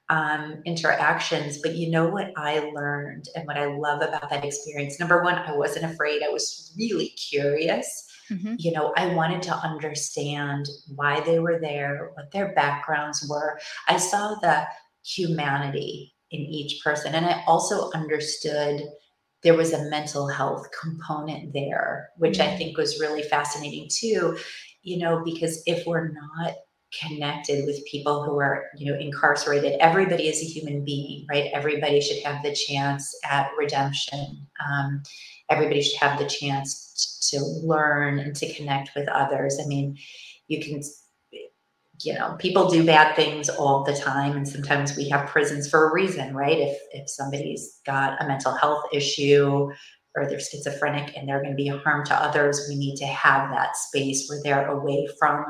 [0.10, 5.00] um, interactions but you know what i learned and what i love about that experience?
[5.00, 6.24] Number one i wasn't afraid.
[6.24, 8.56] I was really curious Mm-hmm.
[8.58, 13.60] You know, I wanted to understand why they were there, what their backgrounds were.
[13.88, 14.68] I saw the
[15.06, 17.16] humanity in each person.
[17.16, 18.84] And I also understood
[19.44, 22.54] there was a mental health component there, which mm-hmm.
[22.54, 24.38] I think was really fascinating too.
[24.82, 26.56] You know, because if we're not
[27.00, 32.02] connected with people who are you know incarcerated everybody is a human being right everybody
[32.02, 35.02] should have the chance at redemption um,
[35.50, 36.88] everybody should have the chance
[37.30, 39.60] to learn and to connect with others.
[39.64, 39.98] I mean,
[40.48, 40.82] you can,
[42.02, 45.90] you know, people do bad things all the time, and sometimes we have prisons for
[45.90, 46.58] a reason, right?
[46.58, 49.70] If if somebody's got a mental health issue
[50.16, 53.06] or they're schizophrenic and they're going to be a harm to others, we need to
[53.06, 55.46] have that space where they're away from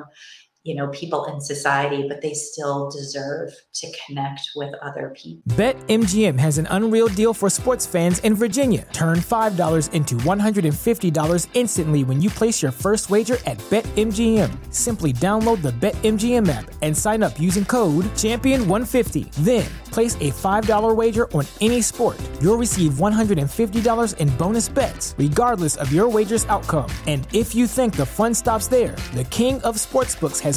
[0.67, 5.41] you know people in society but they still deserve to connect with other people.
[5.55, 8.85] Betmgm has an unreal deal for sports fans in virginia.
[8.91, 14.51] Turn $5 into $150 instantly when you place your first wager at betmgm.
[14.73, 20.95] Simply download the betmgm app and sign up using code champion150 then place a $5
[20.95, 22.17] wager on any sport.
[22.41, 26.89] You'll receive $150 in bonus bets regardless of your wager's outcome.
[27.07, 30.56] And if you think the fun stops there the king of sportsbooks has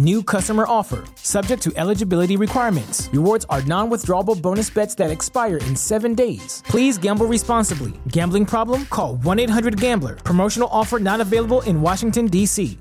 [0.00, 1.02] New customer offer.
[1.16, 3.08] Subject to eligibility requirements.
[3.12, 6.62] Rewards are non withdrawable bonus bets that expire in seven days.
[6.68, 7.92] Please gamble responsibly.
[8.06, 8.86] Gambling problem?
[8.86, 10.14] Call 1 800 Gambler.
[10.14, 12.78] Promotional offer not available in Washington, D.C.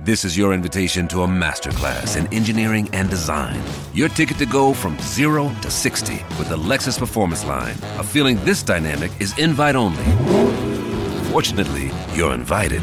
[0.00, 3.62] This is your invitation to a masterclass in engineering and design.
[3.94, 7.76] Your ticket to go from zero to 60 with the Lexus Performance Line.
[7.98, 10.04] A feeling this dynamic is invite only.
[11.30, 12.82] Fortunately, you're invited.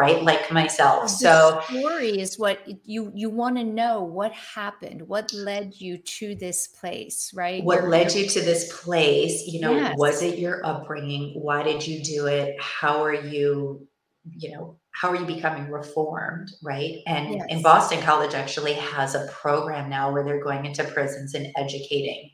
[0.00, 0.22] right?
[0.22, 1.10] Like myself.
[1.10, 6.34] So story is what you you want to know what happened what led you to
[6.34, 7.62] this place right?
[7.62, 9.46] What led you to this place?
[9.46, 9.94] You know yes.
[9.98, 11.34] was it your upbringing?
[11.34, 12.56] Why did you do it?
[12.60, 13.86] How are you
[14.36, 16.96] you know how are you becoming reformed right?
[17.06, 17.46] And yes.
[17.50, 22.30] in boston college actually has a program now where they're going into prisons and educating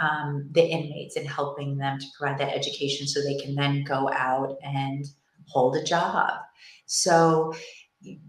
[0.00, 4.08] um, the inmates and helping them to provide that education so they can then go
[4.12, 5.04] out and
[5.48, 6.40] hold a job
[6.88, 7.54] so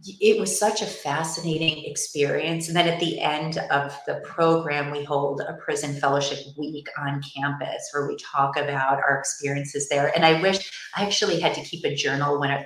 [0.03, 2.68] it was such a fascinating experience.
[2.68, 7.22] And then at the end of the program, we hold a prison fellowship week on
[7.22, 10.12] campus where we talk about our experiences there.
[10.16, 12.66] And I wish I actually had to keep a journal when I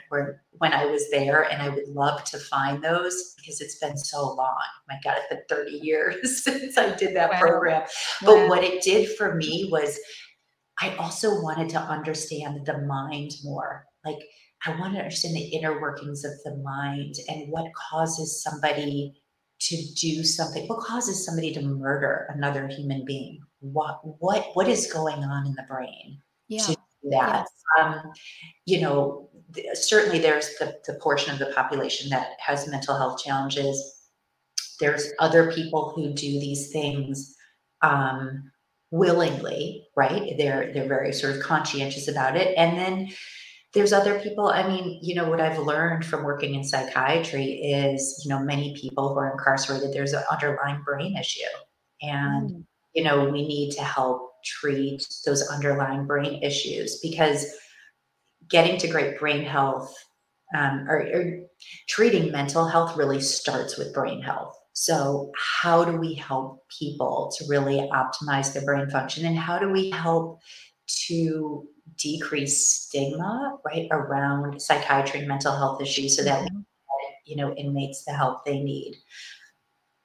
[0.60, 4.34] when I was there, and I would love to find those because it's been so
[4.34, 4.64] long.
[4.88, 7.40] My God, it's been 30 years since I did that wow.
[7.40, 7.84] program.
[8.22, 8.50] But wow.
[8.50, 10.00] what it did for me was
[10.80, 13.86] I also wanted to understand the mind more.
[14.06, 14.20] Like
[14.66, 19.14] I want to understand the inner workings of the mind and what causes somebody
[19.60, 20.68] to do something.
[20.68, 23.42] What causes somebody to murder another human being?
[23.60, 26.64] What what what is going on in the brain yeah.
[26.64, 27.48] to do that?
[27.80, 28.12] Um,
[28.66, 29.30] you know,
[29.74, 34.02] certainly there's the, the portion of the population that has mental health challenges.
[34.80, 37.36] There's other people who do these things
[37.82, 38.52] um,
[38.92, 40.36] willingly, right?
[40.38, 43.10] They're they're very sort of conscientious about it, and then
[43.74, 48.22] there's other people i mean you know what i've learned from working in psychiatry is
[48.24, 51.42] you know many people who are incarcerated there's an underlying brain issue.
[52.02, 52.66] And mm.
[52.94, 57.46] you know we need to help treat those underlying brain issues because
[58.50, 59.94] getting to great brain health
[60.56, 61.40] um, or, or
[61.88, 64.56] treating mental health really starts with brain health.
[64.74, 69.26] So how do we help people to really optimize their brain function?
[69.26, 70.40] And how do we help
[71.08, 71.68] to
[71.98, 76.60] decrease stigma right around psychiatry and mental health issues so that mm-hmm.
[77.26, 78.96] you know inmates the help they need.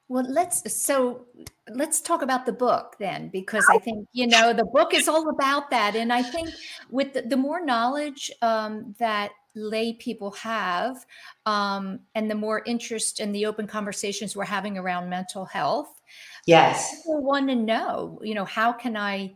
[0.09, 1.26] Well let's so
[1.68, 5.28] let's talk about the book then because i think you know the book is all
[5.28, 5.97] about that.
[5.97, 6.49] And i think
[6.91, 11.05] with the, the more knowledge um, that lay people have
[11.45, 16.01] um, and the more interest in the open conversations we're having around mental health
[16.47, 16.97] yes.
[16.97, 19.34] people want to know you know how can i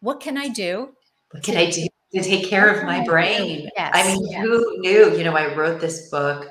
[0.00, 0.90] what can i do
[1.32, 3.68] what can I do to take care of my brain?
[3.76, 4.42] Yes, I mean, yes.
[4.42, 5.16] who knew?
[5.16, 6.48] You know, I wrote this book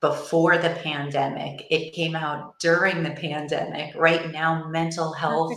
[0.00, 1.66] before the pandemic.
[1.70, 3.94] It came out during the pandemic.
[3.96, 5.54] Right now, mental health,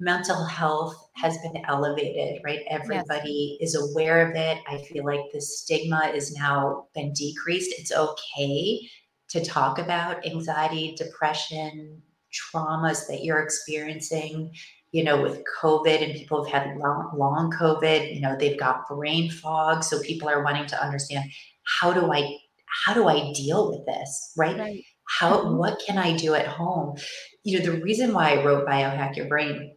[0.00, 2.60] mental health has been elevated, right?
[2.68, 3.74] Everybody yes.
[3.74, 4.58] is aware of it.
[4.68, 7.72] I feel like the stigma is now been decreased.
[7.78, 8.88] It's okay
[9.28, 12.02] to talk about anxiety, depression,
[12.32, 14.52] traumas that you're experiencing
[14.92, 18.88] you know, with COVID and people have had long, long COVID, you know, they've got
[18.88, 19.84] brain fog.
[19.84, 21.30] So people are wanting to understand
[21.64, 22.36] how do I
[22.84, 24.32] how do I deal with this?
[24.36, 24.58] Right?
[24.58, 24.84] right.
[25.18, 25.56] How mm-hmm.
[25.56, 26.96] what can I do at home?
[27.44, 29.76] You know, the reason why I wrote Biohack Your Brain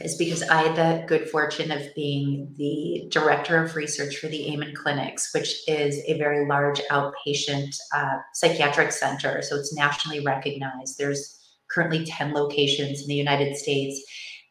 [0.00, 4.52] is because I had the good fortune of being the director of research for the
[4.52, 9.40] Amen Clinics, which is a very large outpatient uh, psychiatric center.
[9.40, 10.98] So it's nationally recognized.
[10.98, 11.36] There's
[11.70, 14.02] currently 10 locations in the United States.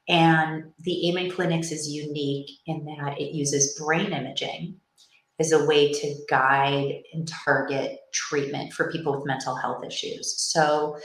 [0.08, 4.80] And the Amen Clinics is unique in that it uses brain imaging
[5.40, 10.40] as a way to guide and target treatment for people with mental health issues.
[10.40, 10.98] So,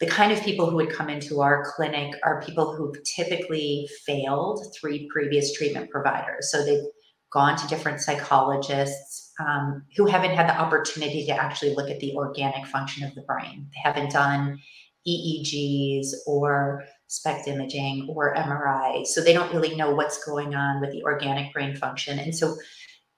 [0.00, 4.64] the kind of people who would come into our clinic are people who've typically failed
[4.78, 6.50] three previous treatment providers.
[6.50, 6.84] So, they've
[7.30, 12.14] gone to different psychologists um, who haven't had the opportunity to actually look at the
[12.14, 13.68] organic function of the brain.
[13.72, 14.58] They haven't done
[15.06, 19.04] EEGs or SPECT imaging or MRI.
[19.04, 22.20] So they don't really know what's going on with the organic brain function.
[22.20, 22.56] And so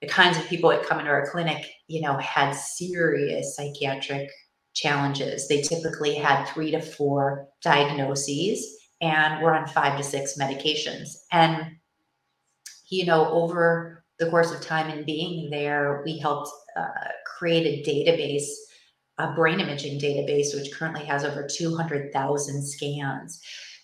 [0.00, 4.30] the kinds of people that come into our clinic, you know, had serious psychiatric
[4.72, 5.46] challenges.
[5.46, 8.66] They typically had three to four diagnoses
[9.02, 11.10] and were on five to six medications.
[11.30, 11.76] And,
[12.88, 17.90] you know, over the course of time and being there, we helped uh, create a
[17.90, 18.46] database
[19.18, 23.40] a brain imaging database, which currently has over 200,000 scans.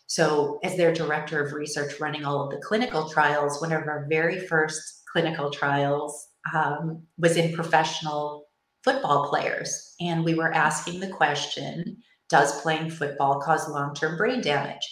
[0.08, 4.06] So, as their director of research running all of the clinical trials, one of our
[4.08, 8.46] very first clinical trials um, was in professional
[8.82, 9.94] football players.
[10.00, 11.98] And we were asking the question
[12.30, 14.86] Does playing football cause long term brain damage?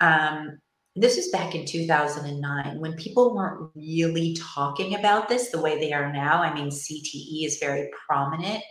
[0.00, 0.58] Um,
[0.96, 5.92] this was back in 2009 when people weren't really talking about this the way they
[5.92, 6.40] are now.
[6.40, 8.62] I mean, CTE is very prominent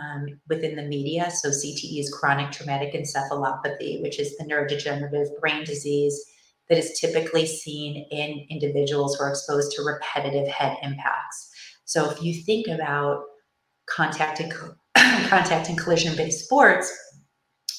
[0.00, 1.30] um, within the media.
[1.30, 6.18] So, CTE is chronic traumatic encephalopathy, which is the neurodegenerative brain disease
[6.68, 11.50] that is typically seen in individuals who are exposed to repetitive head impacts.
[11.84, 13.24] So, if you think about
[13.86, 14.52] contact and,
[15.28, 16.92] contact and collision based sports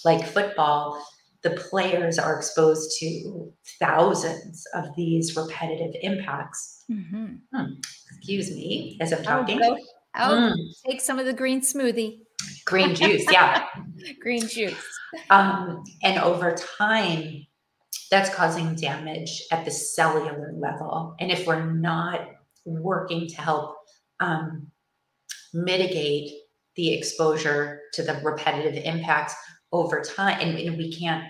[0.05, 1.03] like football,
[1.43, 6.86] the players are exposed to thousands of these repetitive impacts.
[6.89, 7.36] Mm-hmm.
[7.53, 7.74] Hmm.
[8.18, 9.59] Excuse me as I'm talking.
[9.61, 9.78] Oh,
[10.16, 10.55] oh mm.
[10.86, 12.20] take some of the green smoothie.
[12.66, 13.66] Green juice, yeah.
[14.20, 14.76] green juice.
[15.30, 17.45] Um, and over time,
[18.09, 21.16] that's causing damage at the cellular level.
[21.20, 22.30] And if we're not
[22.66, 23.76] working to help
[24.20, 24.68] um,
[25.53, 26.32] mitigate
[26.76, 29.36] the exposure to the repetitive impacts
[29.72, 31.26] over time, and, and we can't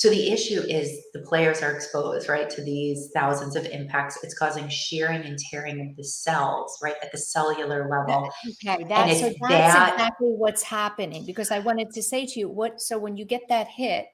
[0.00, 4.18] so the issue is the players are exposed, right, to these thousands of impacts.
[4.24, 8.30] It's causing shearing and tearing of the cells, right, at the cellular level.
[8.64, 11.26] Okay, that's, so that's that, exactly what's happening.
[11.26, 12.80] Because I wanted to say to you, what?
[12.80, 14.06] So when you get that hit,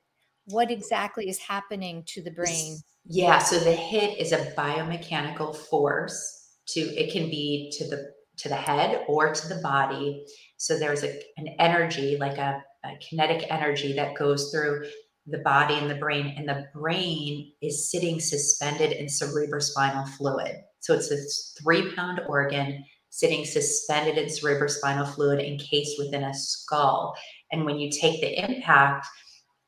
[0.47, 2.79] what exactly is happening to the brain?
[3.05, 6.49] Yeah, so the hit is a biomechanical force.
[6.71, 10.27] To it can be to the to the head or to the body.
[10.57, 14.85] So there's a, an energy, like a, a kinetic energy that goes through
[15.27, 20.57] the body and the brain, and the brain is sitting suspended in cerebrospinal fluid.
[20.81, 27.17] So it's a three pound organ sitting suspended in cerebrospinal fluid encased within a skull.
[27.51, 29.07] And when you take the impact,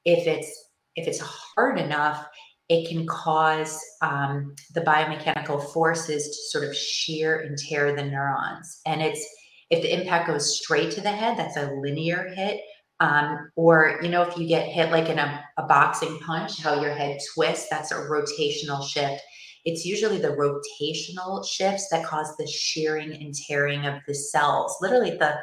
[0.05, 2.27] if it's if it's hard enough,
[2.69, 8.81] it can cause um, the biomechanical forces to sort of shear and tear the neurons.
[8.85, 9.25] And it's
[9.71, 12.61] if the impact goes straight to the head, that's a linear hit.
[13.01, 16.81] Um, or, you know, if you get hit like in a, a boxing punch, how
[16.81, 19.23] your head twists, that's a rotational shift.
[19.65, 25.17] It's usually the rotational shifts that cause the shearing and tearing of the cells, literally
[25.17, 25.37] the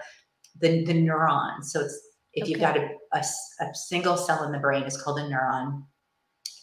[0.62, 1.64] the, the neuron.
[1.64, 2.00] So it's
[2.34, 2.52] if okay.
[2.52, 5.84] you've got a, a, a single cell in the brain, is called a neuron.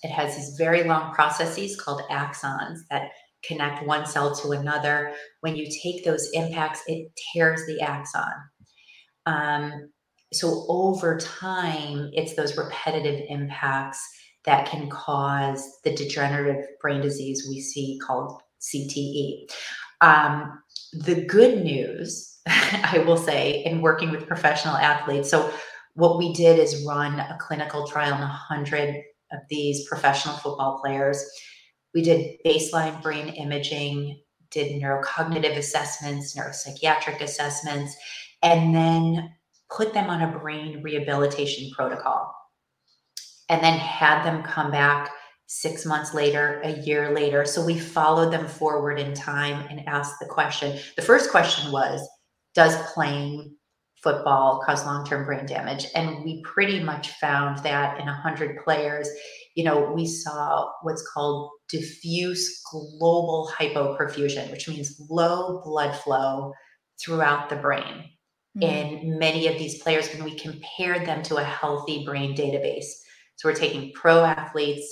[0.02, 3.10] It has these very long processes called axons that
[3.44, 5.14] connect one cell to another.
[5.40, 8.32] When you take those impacts, it tears the axon.
[9.26, 9.90] Um,
[10.32, 14.02] so over time, it's those repetitive impacts
[14.44, 19.50] that can cause the degenerative brain disease we see called CTE.
[20.00, 20.60] Um,
[20.92, 25.52] the good news, I will say, in working with professional athletes, so
[25.94, 28.96] what we did is run a clinical trial on 100
[29.32, 31.22] of these professional football players.
[31.94, 34.20] We did baseline brain imaging,
[34.50, 37.94] did neurocognitive assessments, neuropsychiatric assessments,
[38.42, 39.34] and then
[39.76, 42.34] put them on a brain rehabilitation protocol,
[43.48, 45.10] and then had them come back
[45.46, 47.44] six months later, a year later.
[47.44, 50.78] So we followed them forward in time and asked the question.
[50.96, 52.06] The first question was
[52.54, 53.54] Does playing
[54.02, 55.86] football cause long term brain damage?
[55.94, 59.08] And we pretty much found that in 100 players,
[59.54, 66.52] you know, we saw what's called diffuse global hypoperfusion, which means low blood flow
[66.98, 68.11] throughout the brain
[68.56, 69.04] mm-hmm.
[69.04, 72.86] in many of these players when we compared them to a healthy brain database.
[73.36, 74.86] So we're taking pro athletes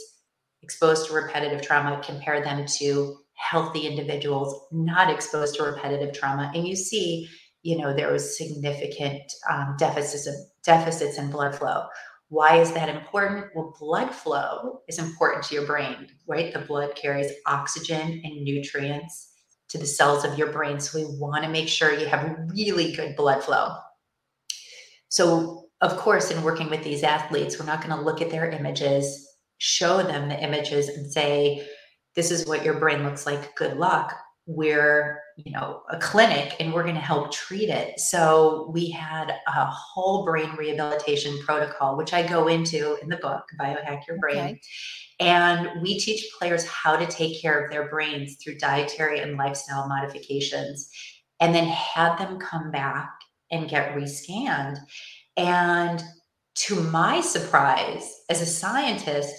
[0.62, 6.66] exposed to repetitive trauma, compare them to healthy individuals not exposed to repetitive trauma, and
[6.66, 7.28] you see,
[7.62, 10.34] you know, there was significant um, deficits of,
[10.64, 11.84] deficits in blood flow.
[12.28, 13.46] Why is that important?
[13.54, 16.52] Well, blood flow is important to your brain, right?
[16.52, 19.29] The blood carries oxygen and nutrients
[19.70, 20.80] to the cells of your brain.
[20.80, 23.76] So we want to make sure you have really good blood flow.
[25.08, 28.50] So, of course, in working with these athletes, we're not going to look at their
[28.50, 31.66] images, show them the images, and say,
[32.14, 33.54] this is what your brain looks like.
[33.56, 34.14] Good luck.
[34.46, 38.00] We're, you know, a clinic and we're going to help treat it.
[38.00, 43.44] So we had a whole brain rehabilitation protocol, which I go into in the book,
[43.60, 44.38] Biohack Your Brain.
[44.38, 44.60] Okay.
[45.20, 49.86] And we teach players how to take care of their brains through dietary and lifestyle
[49.86, 50.90] modifications,
[51.38, 53.10] and then have them come back
[53.50, 54.78] and get rescanned.
[55.36, 56.02] And
[56.54, 59.34] to my surprise, as a scientist,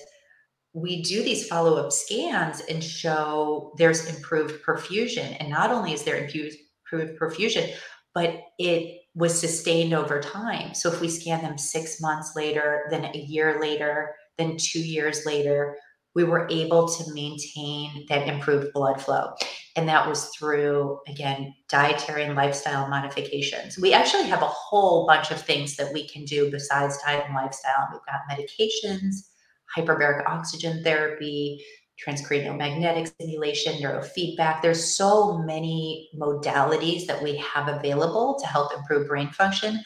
[0.73, 5.35] we do these follow up scans and show there's improved perfusion.
[5.39, 7.73] And not only is there improved perfusion,
[8.13, 10.73] but it was sustained over time.
[10.73, 15.25] So if we scan them six months later, then a year later, then two years
[15.25, 15.77] later,
[16.15, 19.33] we were able to maintain that improved blood flow.
[19.77, 23.77] And that was through, again, dietary and lifestyle modifications.
[23.77, 27.35] We actually have a whole bunch of things that we can do besides diet and
[27.35, 27.87] lifestyle.
[27.91, 29.29] We've got medications,
[29.77, 31.63] hyperbaric oxygen therapy,
[32.05, 34.61] transcranial magnetic stimulation, neurofeedback.
[34.61, 39.81] There's so many modalities that we have available to help improve brain function.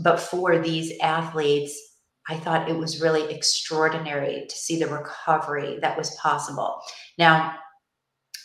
[0.00, 1.93] But for these athletes,
[2.28, 6.80] I thought it was really extraordinary to see the recovery that was possible.
[7.18, 7.56] Now,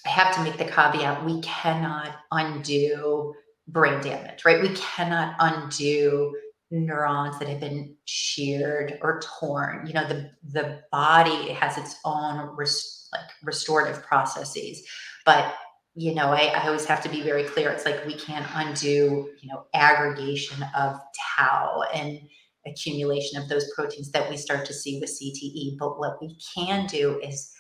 [0.06, 3.34] I have to make the caveat we cannot undo
[3.68, 4.62] brain damage, right?
[4.62, 6.36] We cannot undo
[6.72, 9.88] neurons that have been sheared or torn.
[9.88, 14.82] You know, the the body has its own res- like restorative processes,
[15.26, 15.56] but
[15.96, 17.72] you know, I, I always have to be very clear.
[17.72, 21.00] It's like we can't undo, you know, aggregation of
[21.38, 22.22] tau and
[22.68, 25.78] accumulation of those proteins that we start to see with CTE.
[25.78, 27.52] But what we can do is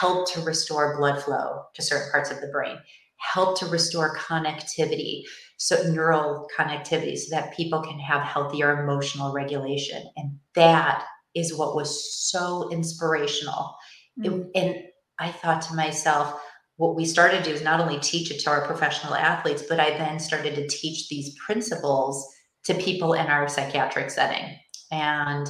[0.00, 2.78] help to restore blood flow to certain parts of the brain,
[3.18, 5.22] help to restore connectivity,
[5.56, 10.02] so neural connectivity, so that people can have healthier emotional regulation.
[10.16, 13.76] And that is what was so inspirational.
[14.18, 14.42] Mm-hmm.
[14.42, 14.76] It, and
[15.18, 16.40] I thought to myself,
[16.76, 19.78] what we started to do is not only teach it to our professional athletes, but
[19.78, 22.26] I then started to teach these principles
[22.64, 24.56] to people in our psychiatric setting.
[24.90, 25.48] And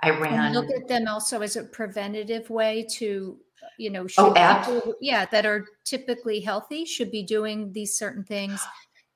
[0.00, 0.38] I ran.
[0.38, 3.38] And look at them also as a preventative way to,
[3.78, 8.60] you know, oh, people, yeah, that are typically healthy should be doing these certain things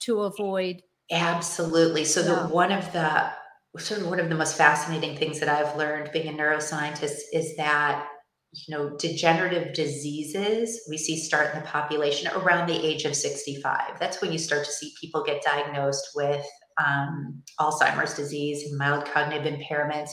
[0.01, 0.83] to avoid.
[1.11, 2.05] Absolutely.
[2.05, 2.27] So yeah.
[2.27, 3.31] the one of the
[3.79, 7.57] sort of one of the most fascinating things that I've learned being a neuroscientist is
[7.57, 8.07] that
[8.53, 13.99] you know degenerative diseases we see start in the population around the age of 65
[14.01, 16.45] that's when you start to see people get diagnosed with
[16.85, 20.11] um, alzheimer's disease and mild cognitive impairments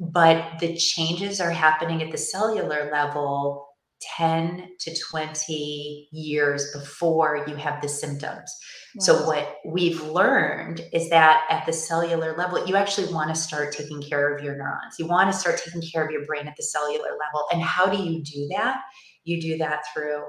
[0.00, 3.68] but the changes are happening at the cellular level
[4.16, 8.52] 10 to 20 years before you have the symptoms.
[8.96, 9.00] Wow.
[9.04, 13.72] So, what we've learned is that at the cellular level, you actually want to start
[13.72, 14.96] taking care of your neurons.
[14.98, 17.46] You want to start taking care of your brain at the cellular level.
[17.52, 18.80] And how do you do that?
[19.24, 20.24] You do that through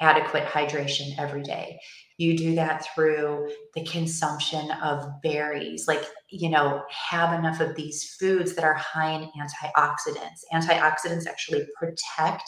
[0.00, 1.80] adequate hydration every day.
[2.18, 5.86] You do that through the consumption of berries.
[5.86, 10.42] Like, you know, have enough of these foods that are high in antioxidants.
[10.52, 12.42] Antioxidants actually protect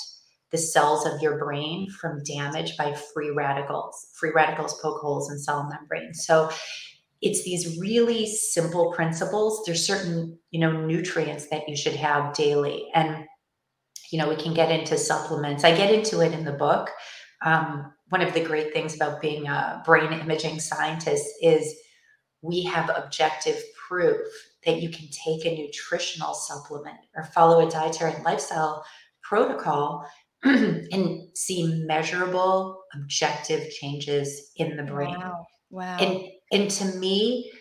[0.50, 4.08] the cells of your brain from damage by free radicals.
[4.18, 6.26] Free radicals poke holes in cell membranes.
[6.26, 6.50] So
[7.22, 9.62] it's these really simple principles.
[9.64, 12.88] There's certain, you know, nutrients that you should have daily.
[12.94, 13.24] And,
[14.10, 15.62] you know, we can get into supplements.
[15.62, 16.90] I get into it in the book.
[17.44, 21.74] Um, one of the great things about being a brain imaging scientist is
[22.42, 24.26] we have objective proof
[24.64, 28.84] that you can take a nutritional supplement or follow a dietary and lifestyle
[29.22, 30.06] protocol
[30.42, 35.18] and see measurable objective changes in the brain.
[35.18, 35.46] Wow.
[35.70, 35.96] Wow.
[35.98, 37.52] And and to me,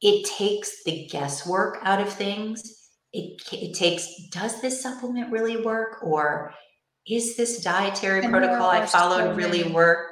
[0.00, 2.62] it takes the guesswork out of things.
[3.12, 6.54] It it takes does this supplement really work or
[7.06, 10.10] is this dietary and protocol I followed really work?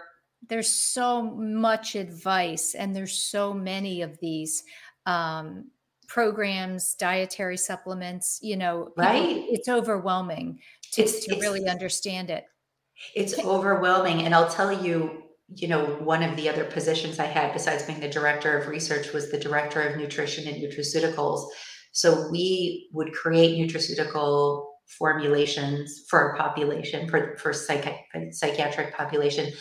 [0.48, 4.64] There's so much advice and there's so many of these
[5.06, 5.70] um,
[6.08, 9.44] programs, dietary supplements, you know, right?
[9.48, 10.60] It's overwhelming
[10.92, 12.44] to, it's, to it's, really understand it.
[13.14, 14.22] It's overwhelming.
[14.22, 15.22] And I'll tell you,
[15.54, 19.12] you know, one of the other positions I had besides being the director of research
[19.12, 21.48] was the director of nutrition and nutraceuticals.
[21.92, 29.52] So we would create nutraceutical formulations for a population, for, for psychi- psychiatric population,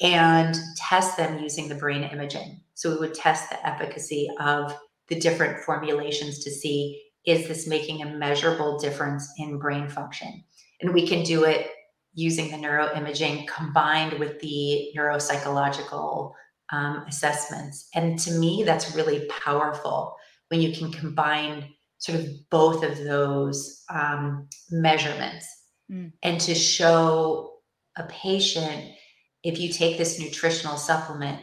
[0.00, 2.60] and test them using the brain imaging.
[2.74, 4.76] So we would test the efficacy of
[5.08, 10.44] the different formulations to see is this making a measurable difference in brain function?
[10.80, 11.70] And we can do it
[12.12, 16.32] using the neuroimaging combined with the neuropsychological
[16.70, 17.88] um, assessments.
[17.94, 20.16] And to me, that's really powerful
[20.48, 21.73] when you can combine
[22.04, 25.46] sort of both of those um, measurements
[25.90, 26.12] mm.
[26.22, 27.50] and to show
[27.96, 28.92] a patient
[29.42, 31.40] if you take this nutritional supplement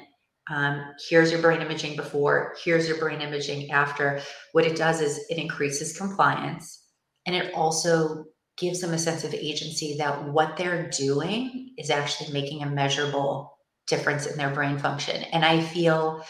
[0.52, 5.26] um, here's your brain imaging before here's your brain imaging after what it does is
[5.30, 6.86] it increases compliance
[7.26, 8.26] and it also
[8.58, 13.58] gives them a sense of agency that what they're doing is actually making a measurable
[13.88, 16.24] difference in their brain function and i feel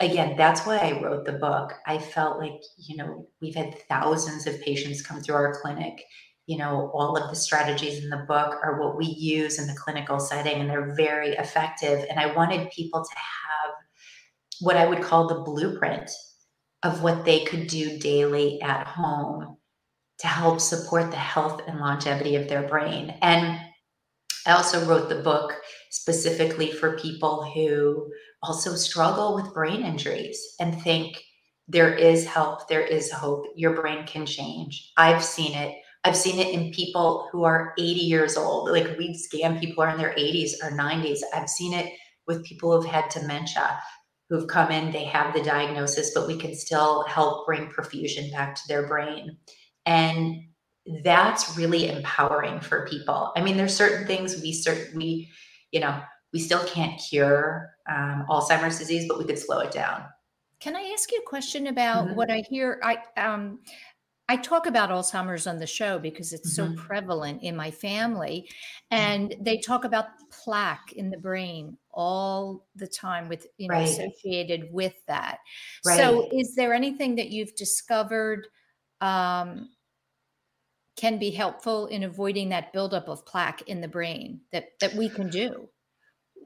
[0.00, 4.46] again that's why i wrote the book i felt like you know we've had thousands
[4.46, 6.02] of patients come through our clinic
[6.48, 9.78] you know, all of the strategies in the book are what we use in the
[9.78, 12.06] clinical setting and they're very effective.
[12.08, 13.74] And I wanted people to have
[14.60, 16.10] what I would call the blueprint
[16.82, 19.58] of what they could do daily at home
[20.20, 23.14] to help support the health and longevity of their brain.
[23.20, 23.60] And
[24.46, 25.54] I also wrote the book
[25.90, 28.10] specifically for people who
[28.42, 31.22] also struggle with brain injuries and think
[31.68, 34.92] there is help, there is hope, your brain can change.
[34.96, 35.76] I've seen it.
[36.04, 38.70] I've seen it in people who are 80 years old.
[38.70, 41.20] Like we scan people who are in their 80s or 90s.
[41.34, 41.92] I've seen it
[42.26, 43.78] with people who've had dementia,
[44.30, 48.54] who've come in, they have the diagnosis, but we can still help bring perfusion back
[48.54, 49.36] to their brain.
[49.84, 50.42] And
[51.02, 53.32] that's really empowering for people.
[53.36, 55.28] I mean, there's certain things we certainly,
[55.70, 56.00] you know,
[56.32, 60.04] we still can't cure um, Alzheimer's disease, but we could slow it down.
[60.60, 62.16] Can I ask you a question about mm-hmm.
[62.16, 62.80] what I hear?
[62.82, 63.60] I um,
[64.28, 66.74] I talk about Alzheimer's on the show because it's mm-hmm.
[66.74, 68.48] so prevalent in my family.
[68.92, 69.02] Mm-hmm.
[69.02, 73.88] And they talk about plaque in the brain all the time with, you know, right.
[73.88, 75.38] associated with that.
[75.86, 75.96] Right.
[75.96, 78.48] So is there anything that you've discovered
[79.00, 79.70] um,
[80.96, 85.08] can be helpful in avoiding that buildup of plaque in the brain that, that we
[85.08, 85.68] can do?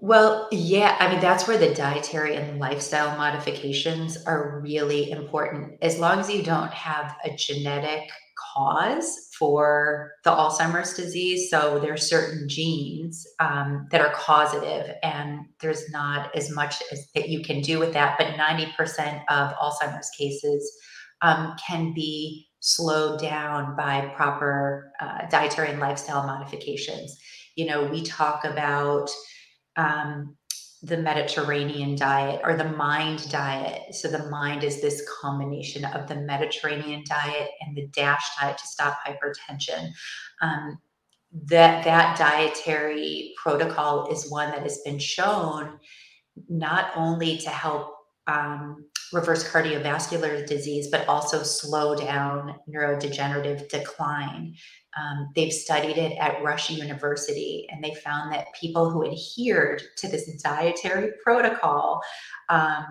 [0.04, 5.78] Well, yeah, I mean, that's where the dietary and lifestyle modifications are really important.
[5.80, 8.10] As long as you don't have a genetic
[8.52, 11.48] cause for the Alzheimer's disease.
[11.48, 17.06] So there are certain genes um, that are causative, and there's not as much as
[17.14, 18.18] that you can do with that.
[18.18, 20.68] But 90% of Alzheimer's cases
[21.22, 27.16] um, can be slowed down by proper uh, dietary and lifestyle modifications.
[27.54, 29.08] You know, we talk about
[29.76, 30.36] um,
[30.82, 33.94] the Mediterranean diet or the mind diet.
[33.94, 38.66] So the mind is this combination of the Mediterranean diet and the DASH diet to
[38.66, 39.90] stop hypertension.
[40.40, 40.78] Um,
[41.46, 45.78] that that dietary protocol is one that has been shown
[46.48, 47.94] not only to help
[48.26, 54.54] um, reverse cardiovascular disease, but also slow down neurodegenerative decline.
[55.00, 60.08] Um, they've studied it at Rush University, and they found that people who adhered to
[60.08, 62.02] this dietary protocol,
[62.48, 62.86] um,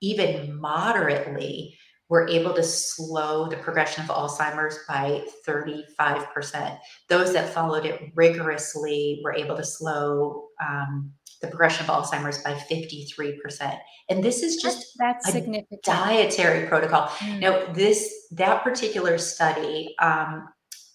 [0.00, 1.78] even moderately,
[2.08, 6.78] were able to slow the progression of Alzheimer's by 35%.
[7.08, 12.54] Those that followed it rigorously were able to slow um, the progression of Alzheimer's by
[12.54, 13.78] 53%.
[14.10, 17.08] And this is just that's, that's significant dietary protocol.
[17.08, 17.40] Mm.
[17.40, 20.48] Now, this that particular study um,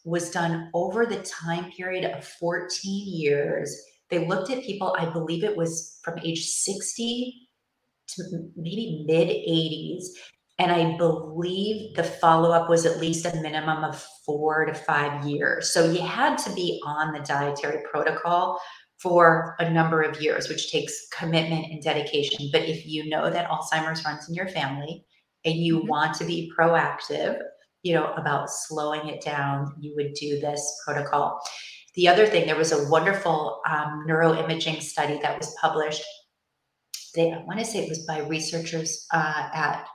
[0.09, 3.75] was done over the time period of 14 years.
[4.09, 7.47] They looked at people, I believe it was from age 60
[8.15, 8.23] to
[8.55, 10.05] maybe mid 80s.
[10.57, 15.25] And I believe the follow up was at least a minimum of four to five
[15.25, 15.71] years.
[15.71, 18.59] So you had to be on the dietary protocol
[19.01, 22.49] for a number of years, which takes commitment and dedication.
[22.51, 25.05] But if you know that Alzheimer's runs in your family
[25.45, 25.87] and you mm-hmm.
[25.87, 27.39] want to be proactive,
[27.83, 31.41] you know, about slowing it down, you would do this protocol.
[31.95, 36.03] The other thing, there was a wonderful um, neuroimaging study that was published.
[37.15, 39.87] They, I want to say it was by researchers uh, at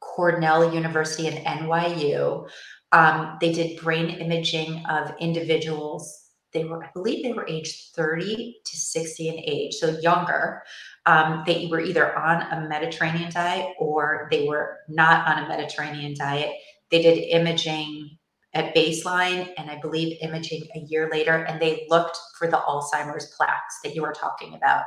[0.00, 2.48] Cornell University and NYU.
[2.92, 6.24] Um, they did brain imaging of individuals
[6.54, 10.62] they were, I believe they were age 30 to 60 in age, so younger.
[11.04, 16.14] Um, they were either on a Mediterranean diet or they were not on a Mediterranean
[16.16, 16.52] diet.
[16.94, 18.18] They did imaging
[18.52, 23.34] at baseline and I believe imaging a year later, and they looked for the Alzheimer's
[23.36, 24.84] plaques that you were talking about.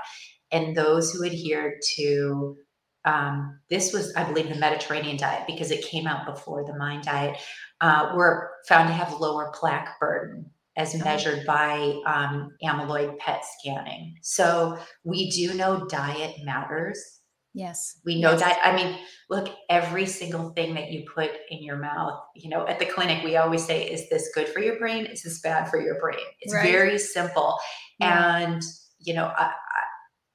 [0.53, 2.55] And those who adhered to
[3.03, 7.03] um, this was, I believe, the Mediterranean diet because it came out before the Mind
[7.03, 7.35] diet,
[7.81, 14.15] uh, were found to have lower plaque burden as measured by um, amyloid PET scanning.
[14.21, 17.16] So we do know diet matters.
[17.57, 17.99] Yes.
[18.05, 18.41] We know yes.
[18.41, 18.59] that.
[18.63, 18.99] I mean,
[19.31, 23.23] look, every single thing that you put in your mouth, you know, at the clinic,
[23.23, 25.07] we always say, is this good for your brain?
[25.07, 26.19] Is this bad for your brain?
[26.41, 26.71] It's right.
[26.71, 27.57] very simple.
[27.99, 28.37] Yeah.
[28.37, 28.61] And,
[28.99, 29.53] you know, I,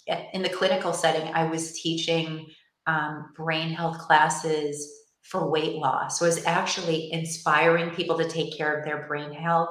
[0.09, 2.49] I, in the clinical setting, I was teaching
[2.89, 4.91] um, brain health classes
[5.23, 6.19] for weight loss.
[6.19, 9.71] So I was actually inspiring people to take care of their brain health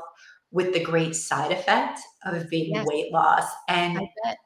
[0.51, 2.85] with the great side effect of being yes.
[2.87, 3.99] weight loss and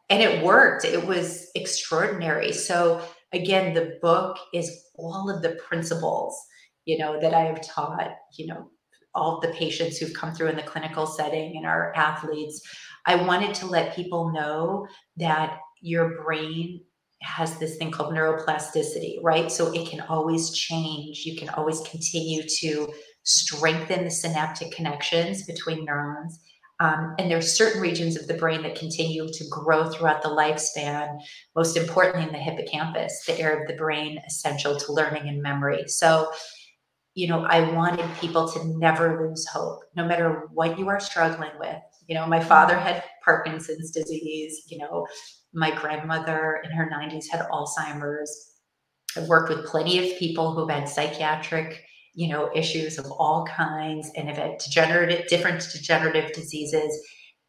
[0.10, 0.86] and it worked.
[0.86, 2.52] It was extraordinary.
[2.52, 3.02] So
[3.34, 6.40] again the book is all of the principles
[6.86, 8.70] you know that i have taught you know
[9.16, 12.62] all the patients who've come through in the clinical setting and our athletes.
[13.06, 14.88] I wanted to let people know
[15.18, 16.82] that your brain
[17.22, 19.52] has this thing called neuroplasticity right?
[19.52, 21.24] So it can always change.
[21.26, 22.94] You can always continue to
[23.26, 26.40] strengthen the synaptic connections between neurons.
[26.80, 31.20] Um, and there's certain regions of the brain that continue to grow throughout the lifespan,
[31.56, 35.88] most importantly in the hippocampus, the area of the brain essential to learning and memory.
[35.88, 36.32] So
[37.16, 41.52] you know, I wanted people to never lose hope, no matter what you are struggling
[41.58, 41.78] with.
[42.08, 45.08] You know, my father had Parkinson's disease, you know,
[45.54, 48.52] my grandmother in her 90s had Alzheimer's.
[49.16, 51.86] I've worked with plenty of people who've had psychiatric,
[52.16, 54.28] you know, issues of all kinds and
[54.60, 56.98] degenerative, different degenerative diseases.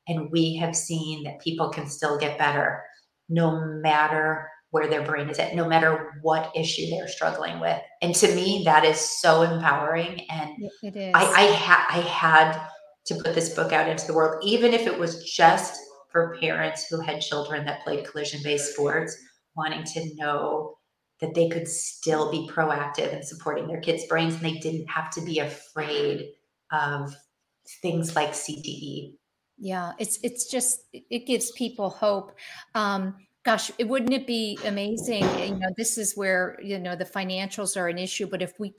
[0.09, 2.83] And we have seen that people can still get better
[3.29, 7.81] no matter where their brain is at, no matter what issue they're struggling with.
[8.03, 10.23] And to me, that is so empowering.
[10.29, 10.51] And
[10.83, 11.13] it is.
[11.15, 12.61] I, I, ha- I had
[13.07, 16.87] to put this book out into the world, even if it was just for parents
[16.89, 19.17] who had children that played collision based sports,
[19.57, 20.75] wanting to know
[21.21, 25.11] that they could still be proactive in supporting their kids' brains and they didn't have
[25.11, 26.29] to be afraid
[26.73, 27.15] of
[27.83, 29.15] things like CTE.
[29.59, 32.33] Yeah, it's it's just it gives people hope.
[32.75, 33.15] Um,
[33.47, 37.81] gosh it wouldn't it be amazing you know this is where you know the financials
[37.81, 38.75] are an issue but if we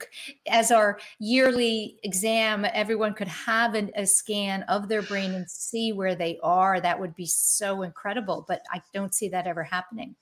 [0.46, 5.90] as our yearly exam everyone could have an, a scan of their brain and see
[5.90, 10.14] where they are that would be so incredible but i don't see that ever happening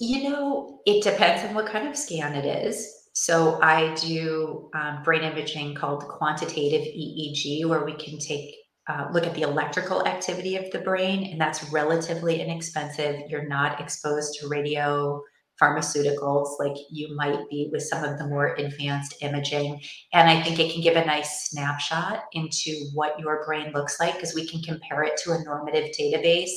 [0.00, 5.02] you know it depends on what kind of scan it is so i do um,
[5.02, 8.56] brain imaging called quantitative eeg where we can take
[8.90, 13.22] uh, look at the electrical activity of the brain, and that's relatively inexpensive.
[13.28, 15.22] You're not exposed to radio
[15.62, 19.80] pharmaceuticals like you might be with some of the more advanced imaging.
[20.12, 24.14] And I think it can give a nice snapshot into what your brain looks like
[24.14, 26.50] because we can compare it to a normative database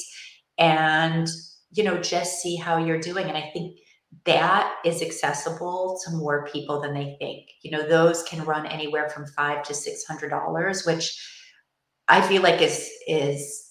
[0.57, 1.27] and
[1.73, 3.27] you know just see how you're doing.
[3.27, 3.79] And I think
[4.25, 7.49] that is accessible to more people than they think.
[7.61, 11.19] You know, those can run anywhere from five to six hundred dollars, which
[12.07, 13.63] I feel like is is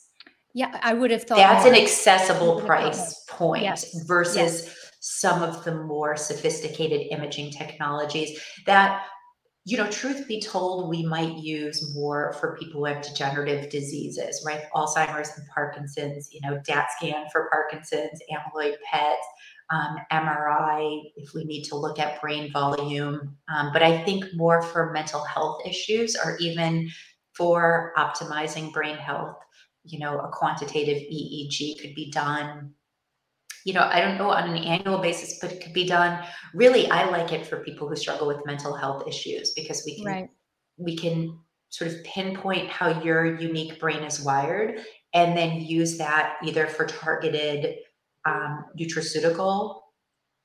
[0.54, 1.74] yeah, I would have thought that's more.
[1.74, 4.04] an accessible price point yes.
[4.04, 4.90] versus yes.
[5.00, 9.06] some of the more sophisticated imaging technologies that
[9.64, 14.42] you know truth be told we might use more for people who have degenerative diseases
[14.46, 14.62] right?
[14.74, 19.18] Alzheimer's and parkinson's you know dat scan for parkinson's amyloid pet
[19.70, 23.36] um, mri if we need to look at brain volume.
[23.54, 26.90] Um, but i think more for mental health issues or even
[27.34, 29.36] for optimizing brain health.
[29.84, 32.74] You know, a quantitative EEG could be done,
[33.64, 36.24] you know, I don't know on an annual basis, but it could be done.
[36.54, 40.04] Really, I like it for people who struggle with mental health issues because we can
[40.04, 40.28] right.
[40.78, 41.38] we can
[41.68, 44.80] sort of pinpoint how your unique brain is wired
[45.14, 47.76] and then use that either for targeted
[48.26, 49.80] um, nutraceutical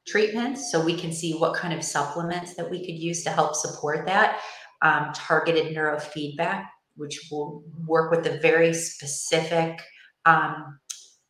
[0.08, 3.56] treatments so we can see what kind of supplements that we could use to help
[3.56, 4.40] support that
[4.82, 6.66] um, targeted neurofeedback
[6.96, 9.80] which will work with the very specific
[10.26, 10.80] um,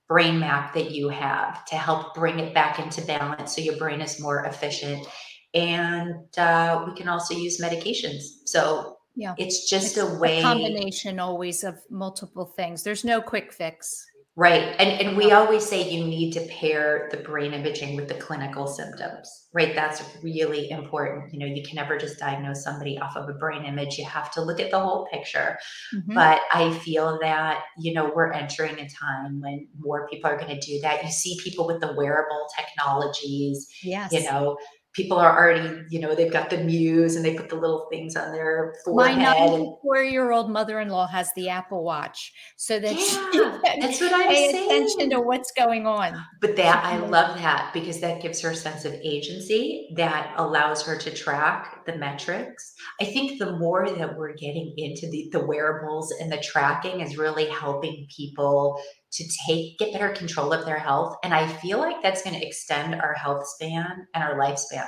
[0.08, 4.02] brain map that you have to help bring it back into balance so your brain
[4.02, 5.06] is more efficient.
[5.54, 8.24] And uh, we can also use medications.
[8.46, 12.84] So yeah, it's just it's a way a combination always of multiple things.
[12.84, 14.06] There's no quick fix.
[14.40, 14.76] Right.
[14.78, 18.68] And, and we always say you need to pair the brain imaging with the clinical
[18.68, 19.74] symptoms, right?
[19.74, 21.34] That's really important.
[21.34, 23.98] You know, you can never just diagnose somebody off of a brain image.
[23.98, 25.58] You have to look at the whole picture.
[25.92, 26.14] Mm-hmm.
[26.14, 30.54] But I feel that, you know, we're entering a time when more people are going
[30.54, 31.04] to do that.
[31.04, 34.12] You see people with the wearable technologies, yes.
[34.12, 34.58] you know,
[34.98, 38.16] people are already, you know, they've got the muse and they put the little things
[38.16, 39.18] on their forehead.
[39.20, 42.94] My 94 year old mother in law has the Apple Watch so that
[43.32, 44.66] yeah, that's what I'm pay saying.
[44.66, 46.20] attention to what's going on.
[46.42, 47.12] But that I mm-hmm.
[47.12, 51.86] love that because that gives her a sense of agency that allows her to track
[51.86, 52.74] the metrics.
[53.00, 57.18] I think the more that we're getting into the, the wearables and the tracking is
[57.18, 58.82] really helping people
[59.12, 62.46] to take get better control of their health and i feel like that's going to
[62.46, 64.88] extend our health span and our lifespan.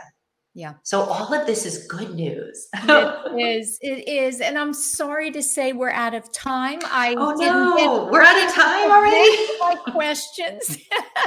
[0.55, 0.73] Yeah.
[0.83, 2.67] So all of this is good news.
[2.89, 6.79] It is it is and i'm sorry to say we're out of time.
[6.83, 9.29] I oh no we're out of time already?
[9.59, 10.77] my questions.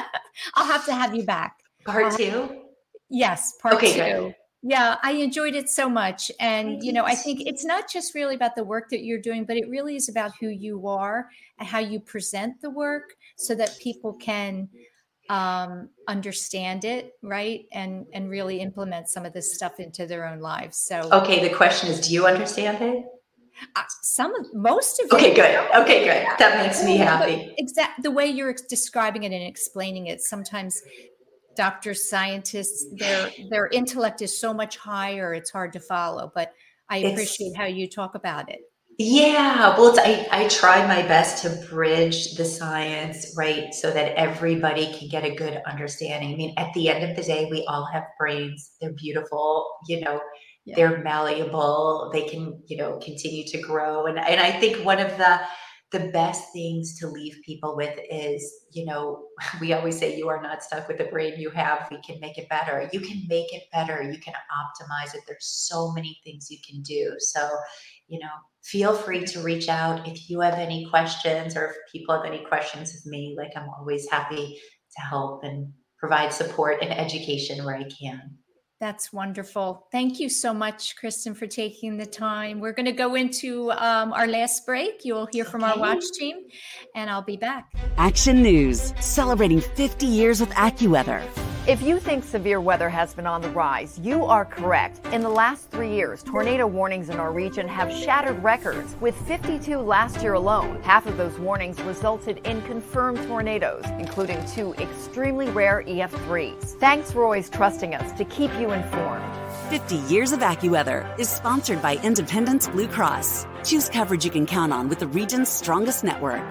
[0.54, 1.56] I'll have to have you back.
[1.86, 2.62] Part uh, two?
[3.08, 4.20] Yes part okay, two.
[4.22, 4.34] good.
[4.62, 6.30] Yeah, I enjoyed it so much.
[6.38, 9.44] And, you know, I think it's not just really about the work that you're doing,
[9.44, 13.56] but it really is about who you are and how you present the work so
[13.56, 14.68] that people can
[15.28, 17.66] um, understand it, right?
[17.72, 20.84] And and really implement some of this stuff into their own lives.
[20.86, 23.04] So Okay, the question is, do you understand it?
[23.76, 25.36] Uh, some of most of okay it.
[25.36, 30.06] good okay good that makes me happy exact the way you're describing it and explaining
[30.06, 30.82] it sometimes
[31.56, 35.34] doctors, scientists, their their intellect is so much higher.
[35.34, 36.52] It's hard to follow, but
[36.88, 38.60] I It's- appreciate how you talk about it.
[38.98, 44.92] Yeah, well, I, I try my best to bridge the science, right, so that everybody
[44.92, 46.34] can get a good understanding.
[46.34, 48.72] I mean, at the end of the day, we all have brains.
[48.80, 50.20] They're beautiful, you know,
[50.66, 50.76] yeah.
[50.76, 54.06] they're malleable, they can, you know, continue to grow.
[54.06, 55.40] And and I think one of the
[55.92, 59.26] the best things to leave people with is, you know,
[59.60, 61.88] we always say you are not stuck with the brain you have.
[61.90, 62.88] We can make it better.
[62.92, 64.02] You can make it better.
[64.02, 65.20] You can optimize it.
[65.26, 67.14] There's so many things you can do.
[67.18, 67.48] So,
[68.08, 68.32] you know,
[68.62, 72.44] feel free to reach out if you have any questions or if people have any
[72.44, 73.34] questions of me.
[73.38, 74.58] Like, I'm always happy
[74.96, 78.38] to help and provide support and education where I can.
[78.82, 79.86] That's wonderful.
[79.92, 82.58] Thank you so much, Kristen, for taking the time.
[82.58, 85.04] We're going to go into um, our last break.
[85.04, 85.74] You'll hear from okay.
[85.74, 86.38] our watch team,
[86.96, 87.72] and I'll be back.
[87.96, 91.22] Action News, celebrating 50 years with AccuWeather.
[91.68, 95.06] If you think severe weather has been on the rise, you are correct.
[95.12, 99.78] In the last three years, tornado warnings in our region have shattered records, with 52
[99.78, 100.82] last year alone.
[100.82, 106.80] Half of those warnings resulted in confirmed tornadoes, including two extremely rare EF3s.
[106.80, 109.22] Thanks for always trusting us to keep you informed.
[109.70, 113.46] 50 Years of AccuWeather is sponsored by Independence Blue Cross.
[113.62, 116.42] Choose coverage you can count on with the region's strongest network.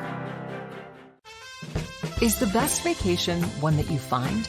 [2.21, 4.47] Is the best vacation one that you find?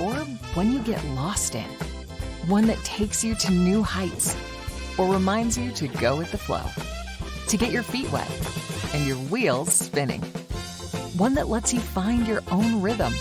[0.00, 0.12] Or
[0.54, 1.68] one you get lost in.
[2.46, 4.36] One that takes you to new heights
[4.98, 6.62] or reminds you to go with the flow.
[7.48, 8.30] To get your feet wet
[8.94, 10.22] and your wheels spinning.
[11.16, 13.12] One that lets you find your own rhythm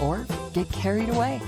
[0.00, 1.40] or get carried away.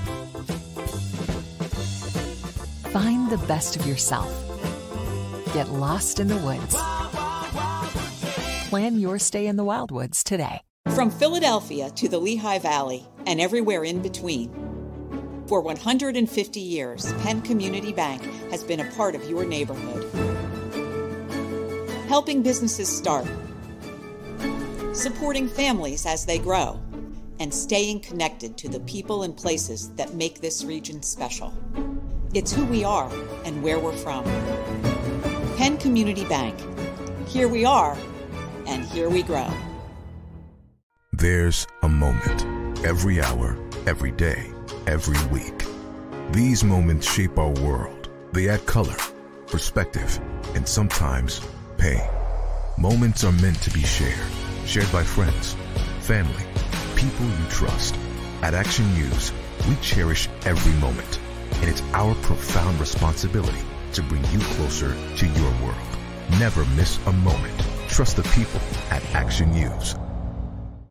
[2.90, 4.28] Find the best of yourself.
[5.54, 6.76] Get lost in the woods.
[8.68, 10.60] Plan your stay in the Wildwoods today.
[10.94, 14.50] From Philadelphia to the Lehigh Valley and everywhere in between.
[15.46, 20.10] For 150 years, Penn Community Bank has been a part of your neighborhood.
[22.08, 23.26] Helping businesses start,
[24.92, 26.78] supporting families as they grow,
[27.38, 31.54] and staying connected to the people and places that make this region special.
[32.34, 33.10] It's who we are
[33.44, 34.24] and where we're from.
[35.56, 36.58] Penn Community Bank.
[37.28, 37.96] Here we are,
[38.66, 39.50] and here we grow.
[41.20, 42.46] There's a moment
[42.82, 43.54] every hour,
[43.86, 44.50] every day,
[44.86, 45.66] every week.
[46.32, 48.08] These moments shape our world.
[48.32, 48.96] They add color,
[49.46, 50.18] perspective,
[50.54, 51.42] and sometimes
[51.76, 52.00] pain.
[52.78, 54.30] Moments are meant to be shared,
[54.64, 55.56] shared by friends,
[56.00, 56.42] family,
[56.96, 57.96] people you trust.
[58.40, 59.30] At Action News,
[59.68, 61.20] we cherish every moment,
[61.56, 63.60] and it's our profound responsibility
[63.92, 65.98] to bring you closer to your world.
[66.38, 67.60] Never miss a moment.
[67.90, 69.96] Trust the people at Action News.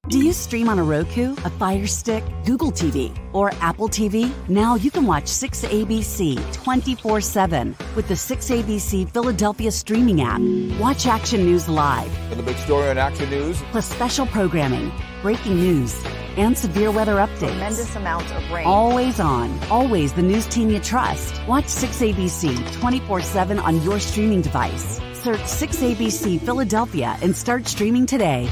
[0.09, 4.33] Do you stream on a Roku, a Fire Stick, Google TV, or Apple TV?
[4.49, 10.41] Now you can watch 6ABC 24 7 with the 6ABC Philadelphia streaming app.
[10.79, 12.11] Watch Action News live.
[12.31, 13.61] And the big story on Action News.
[13.69, 14.91] Plus special programming,
[15.21, 16.03] breaking news,
[16.37, 17.51] and severe weather updates.
[17.51, 18.65] Tremendous amounts of rain.
[18.65, 19.59] Always on.
[19.69, 21.39] Always the news team you trust.
[21.47, 24.99] Watch 6ABC 24 7 on your streaming device.
[25.13, 28.49] Search 6ABC Philadelphia and start streaming today.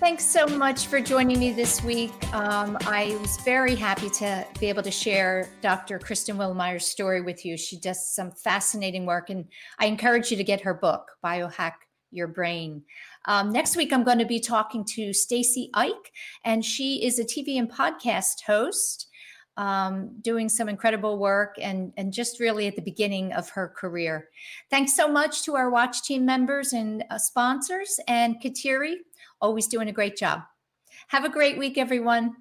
[0.00, 2.10] Thanks so much for joining me this week.
[2.34, 5.98] Um, I was very happy to be able to share Dr.
[5.98, 7.58] Kristen Willeumier's story with you.
[7.58, 9.44] She does some fascinating work, and
[9.78, 11.74] I encourage you to get her book, Biohack
[12.12, 12.82] Your Brain.
[13.26, 16.12] Um, next week, I'm going to be talking to Stacy Ike,
[16.46, 19.06] and she is a TV and podcast host.
[19.56, 24.30] Um, doing some incredible work and, and just really at the beginning of her career.
[24.70, 28.94] Thanks so much to our watch team members and uh, sponsors and Kateri
[29.42, 30.42] Always doing a great job.
[31.08, 32.36] Have a great week, everyone.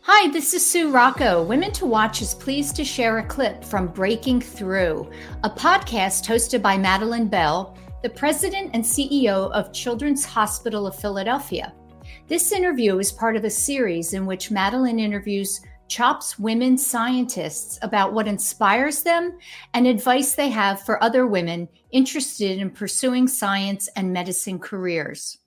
[0.00, 1.42] Hi, this is Sue Rocco.
[1.42, 5.10] Women to Watch is pleased to share a clip from Breaking Through,
[5.44, 11.74] a podcast hosted by Madeline Bell, the president and CEO of Children's Hospital of Philadelphia.
[12.28, 18.14] This interview is part of a series in which Madeline interviews CHOP's women scientists about
[18.14, 19.38] what inspires them
[19.74, 25.38] and advice they have for other women interested in pursuing science and medicine careers.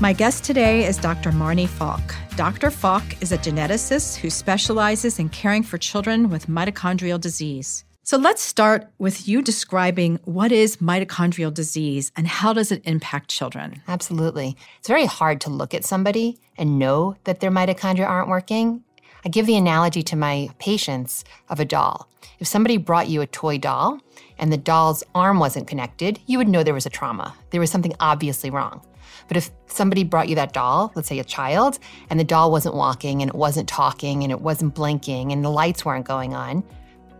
[0.00, 1.30] My guest today is Dr.
[1.30, 2.16] Marni Falk.
[2.34, 2.72] Dr.
[2.72, 7.84] Falk is a geneticist who specializes in caring for children with mitochondrial disease.
[8.02, 13.30] So let's start with you describing what is mitochondrial disease and how does it impact
[13.30, 13.82] children?
[13.86, 14.56] Absolutely.
[14.80, 18.82] It's very hard to look at somebody and know that their mitochondria aren't working.
[19.24, 22.08] I give the analogy to my patients of a doll.
[22.40, 24.00] If somebody brought you a toy doll
[24.38, 27.32] and the doll's arm wasn't connected, you would know there was a trauma.
[27.50, 28.84] There was something obviously wrong.
[29.28, 31.78] But if somebody brought you that doll, let's say a child,
[32.10, 35.50] and the doll wasn't walking and it wasn't talking and it wasn't blinking and the
[35.50, 36.62] lights weren't going on,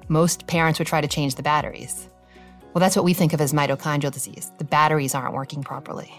[0.08, 2.08] most parents would try to change the batteries.
[2.72, 4.52] Well, that's what we think of as mitochondrial disease.
[4.58, 6.12] The batteries aren't working properly.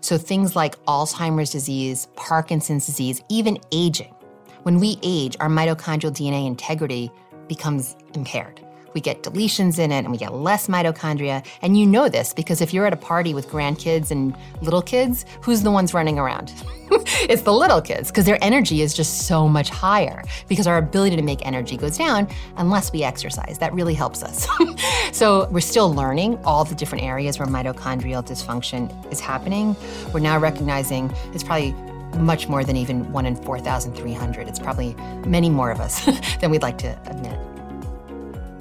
[0.00, 4.14] So things like Alzheimer's disease, Parkinson's disease, even aging.
[4.62, 7.10] When we age, our mitochondrial DNA integrity
[7.48, 8.60] becomes impaired.
[8.96, 11.44] We get deletions in it and we get less mitochondria.
[11.60, 15.26] And you know this because if you're at a party with grandkids and little kids,
[15.42, 16.54] who's the ones running around?
[17.28, 21.14] it's the little kids because their energy is just so much higher because our ability
[21.14, 22.26] to make energy goes down
[22.56, 23.58] unless we exercise.
[23.58, 24.48] That really helps us.
[25.12, 29.76] so we're still learning all the different areas where mitochondrial dysfunction is happening.
[30.14, 31.72] We're now recognizing it's probably
[32.18, 34.48] much more than even one in 4,300.
[34.48, 34.94] It's probably
[35.26, 36.02] many more of us
[36.40, 37.38] than we'd like to admit.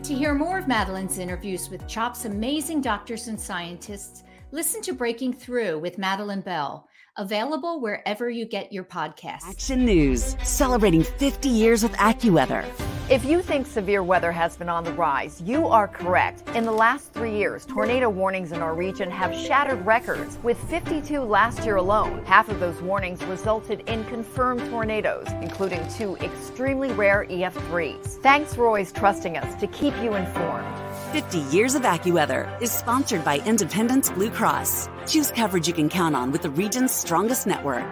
[0.06, 5.34] To hear more of Madeline's interviews with CHOP's amazing doctors and scientists, listen to Breaking
[5.34, 6.88] Through with Madeline Bell,
[7.18, 9.44] available wherever you get your podcasts.
[9.44, 12.66] Action News, celebrating 50 years with AccuWeather.
[13.08, 16.50] If you think severe weather has been on the rise, you are correct.
[16.56, 21.22] In the last three years, tornado warnings in our region have shattered records, with 52
[21.22, 22.26] last year alone.
[22.26, 28.24] Half of those warnings resulted in confirmed tornadoes, including two extremely rare EF3s.
[28.24, 30.95] Thanks for always trusting us to keep you informed.
[31.12, 34.90] 50 Years of AccuWeather is sponsored by Independence Blue Cross.
[35.08, 37.86] Choose coverage you can count on with the region's strongest network.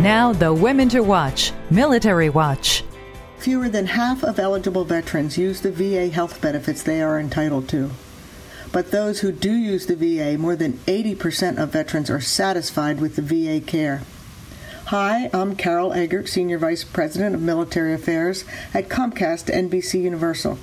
[0.00, 2.84] Now, the Women to Watch Military Watch.
[3.38, 7.90] Fewer than half of eligible veterans use the VA health benefits they are entitled to.
[8.72, 13.16] But those who do use the VA, more than 80% of veterans are satisfied with
[13.16, 14.02] the VA care.
[14.88, 20.58] Hi, I'm Carol Eggert, Senior Vice President of Military Affairs at Comcast NBC Universal.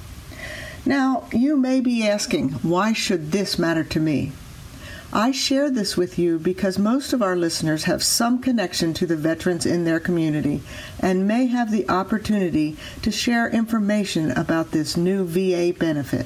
[0.83, 4.31] Now, you may be asking, why should this matter to me?
[5.13, 9.15] I share this with you because most of our listeners have some connection to the
[9.15, 10.63] veterans in their community
[10.99, 16.25] and may have the opportunity to share information about this new VA benefit.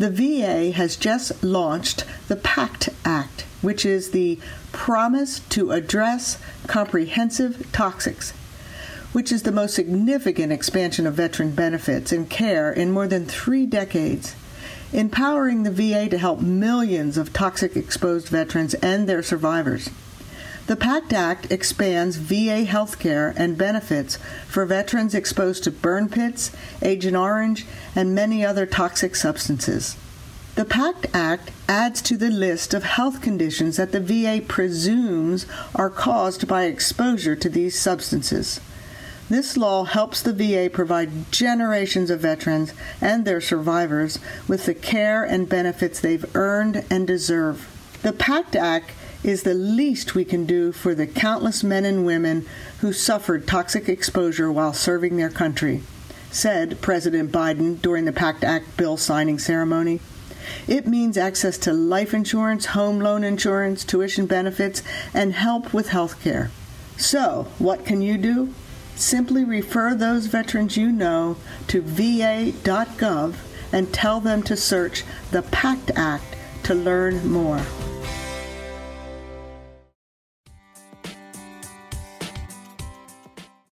[0.00, 4.38] The VA has just launched the PACT Act, which is the
[4.72, 8.32] Promise to Address Comprehensive Toxics,
[9.12, 13.66] which is the most significant expansion of veteran benefits and care in more than three
[13.66, 14.34] decades
[14.94, 19.90] empowering the VA to help millions of toxic exposed veterans and their survivors.
[20.66, 26.52] The PACT Act expands VA health care and benefits for veterans exposed to burn pits,
[26.80, 29.96] Agent Orange, and many other toxic substances.
[30.54, 35.90] The PACT Act adds to the list of health conditions that the VA presumes are
[35.90, 38.60] caused by exposure to these substances.
[39.30, 45.22] This law helps the VA provide generations of veterans and their survivors with the care
[45.22, 47.68] and benefits they've earned and deserve.
[48.02, 48.90] The PACT Act
[49.22, 52.46] is the least we can do for the countless men and women
[52.80, 55.82] who suffered toxic exposure while serving their country,
[56.30, 60.00] said President Biden during the PACT Act bill signing ceremony.
[60.66, 66.20] It means access to life insurance, home loan insurance, tuition benefits, and help with health
[66.22, 66.50] care.
[66.96, 68.54] So, what can you do?
[68.96, 71.36] Simply refer those veterans you know
[71.68, 73.36] to va.gov
[73.72, 77.60] and tell them to search the PACT Act to learn more.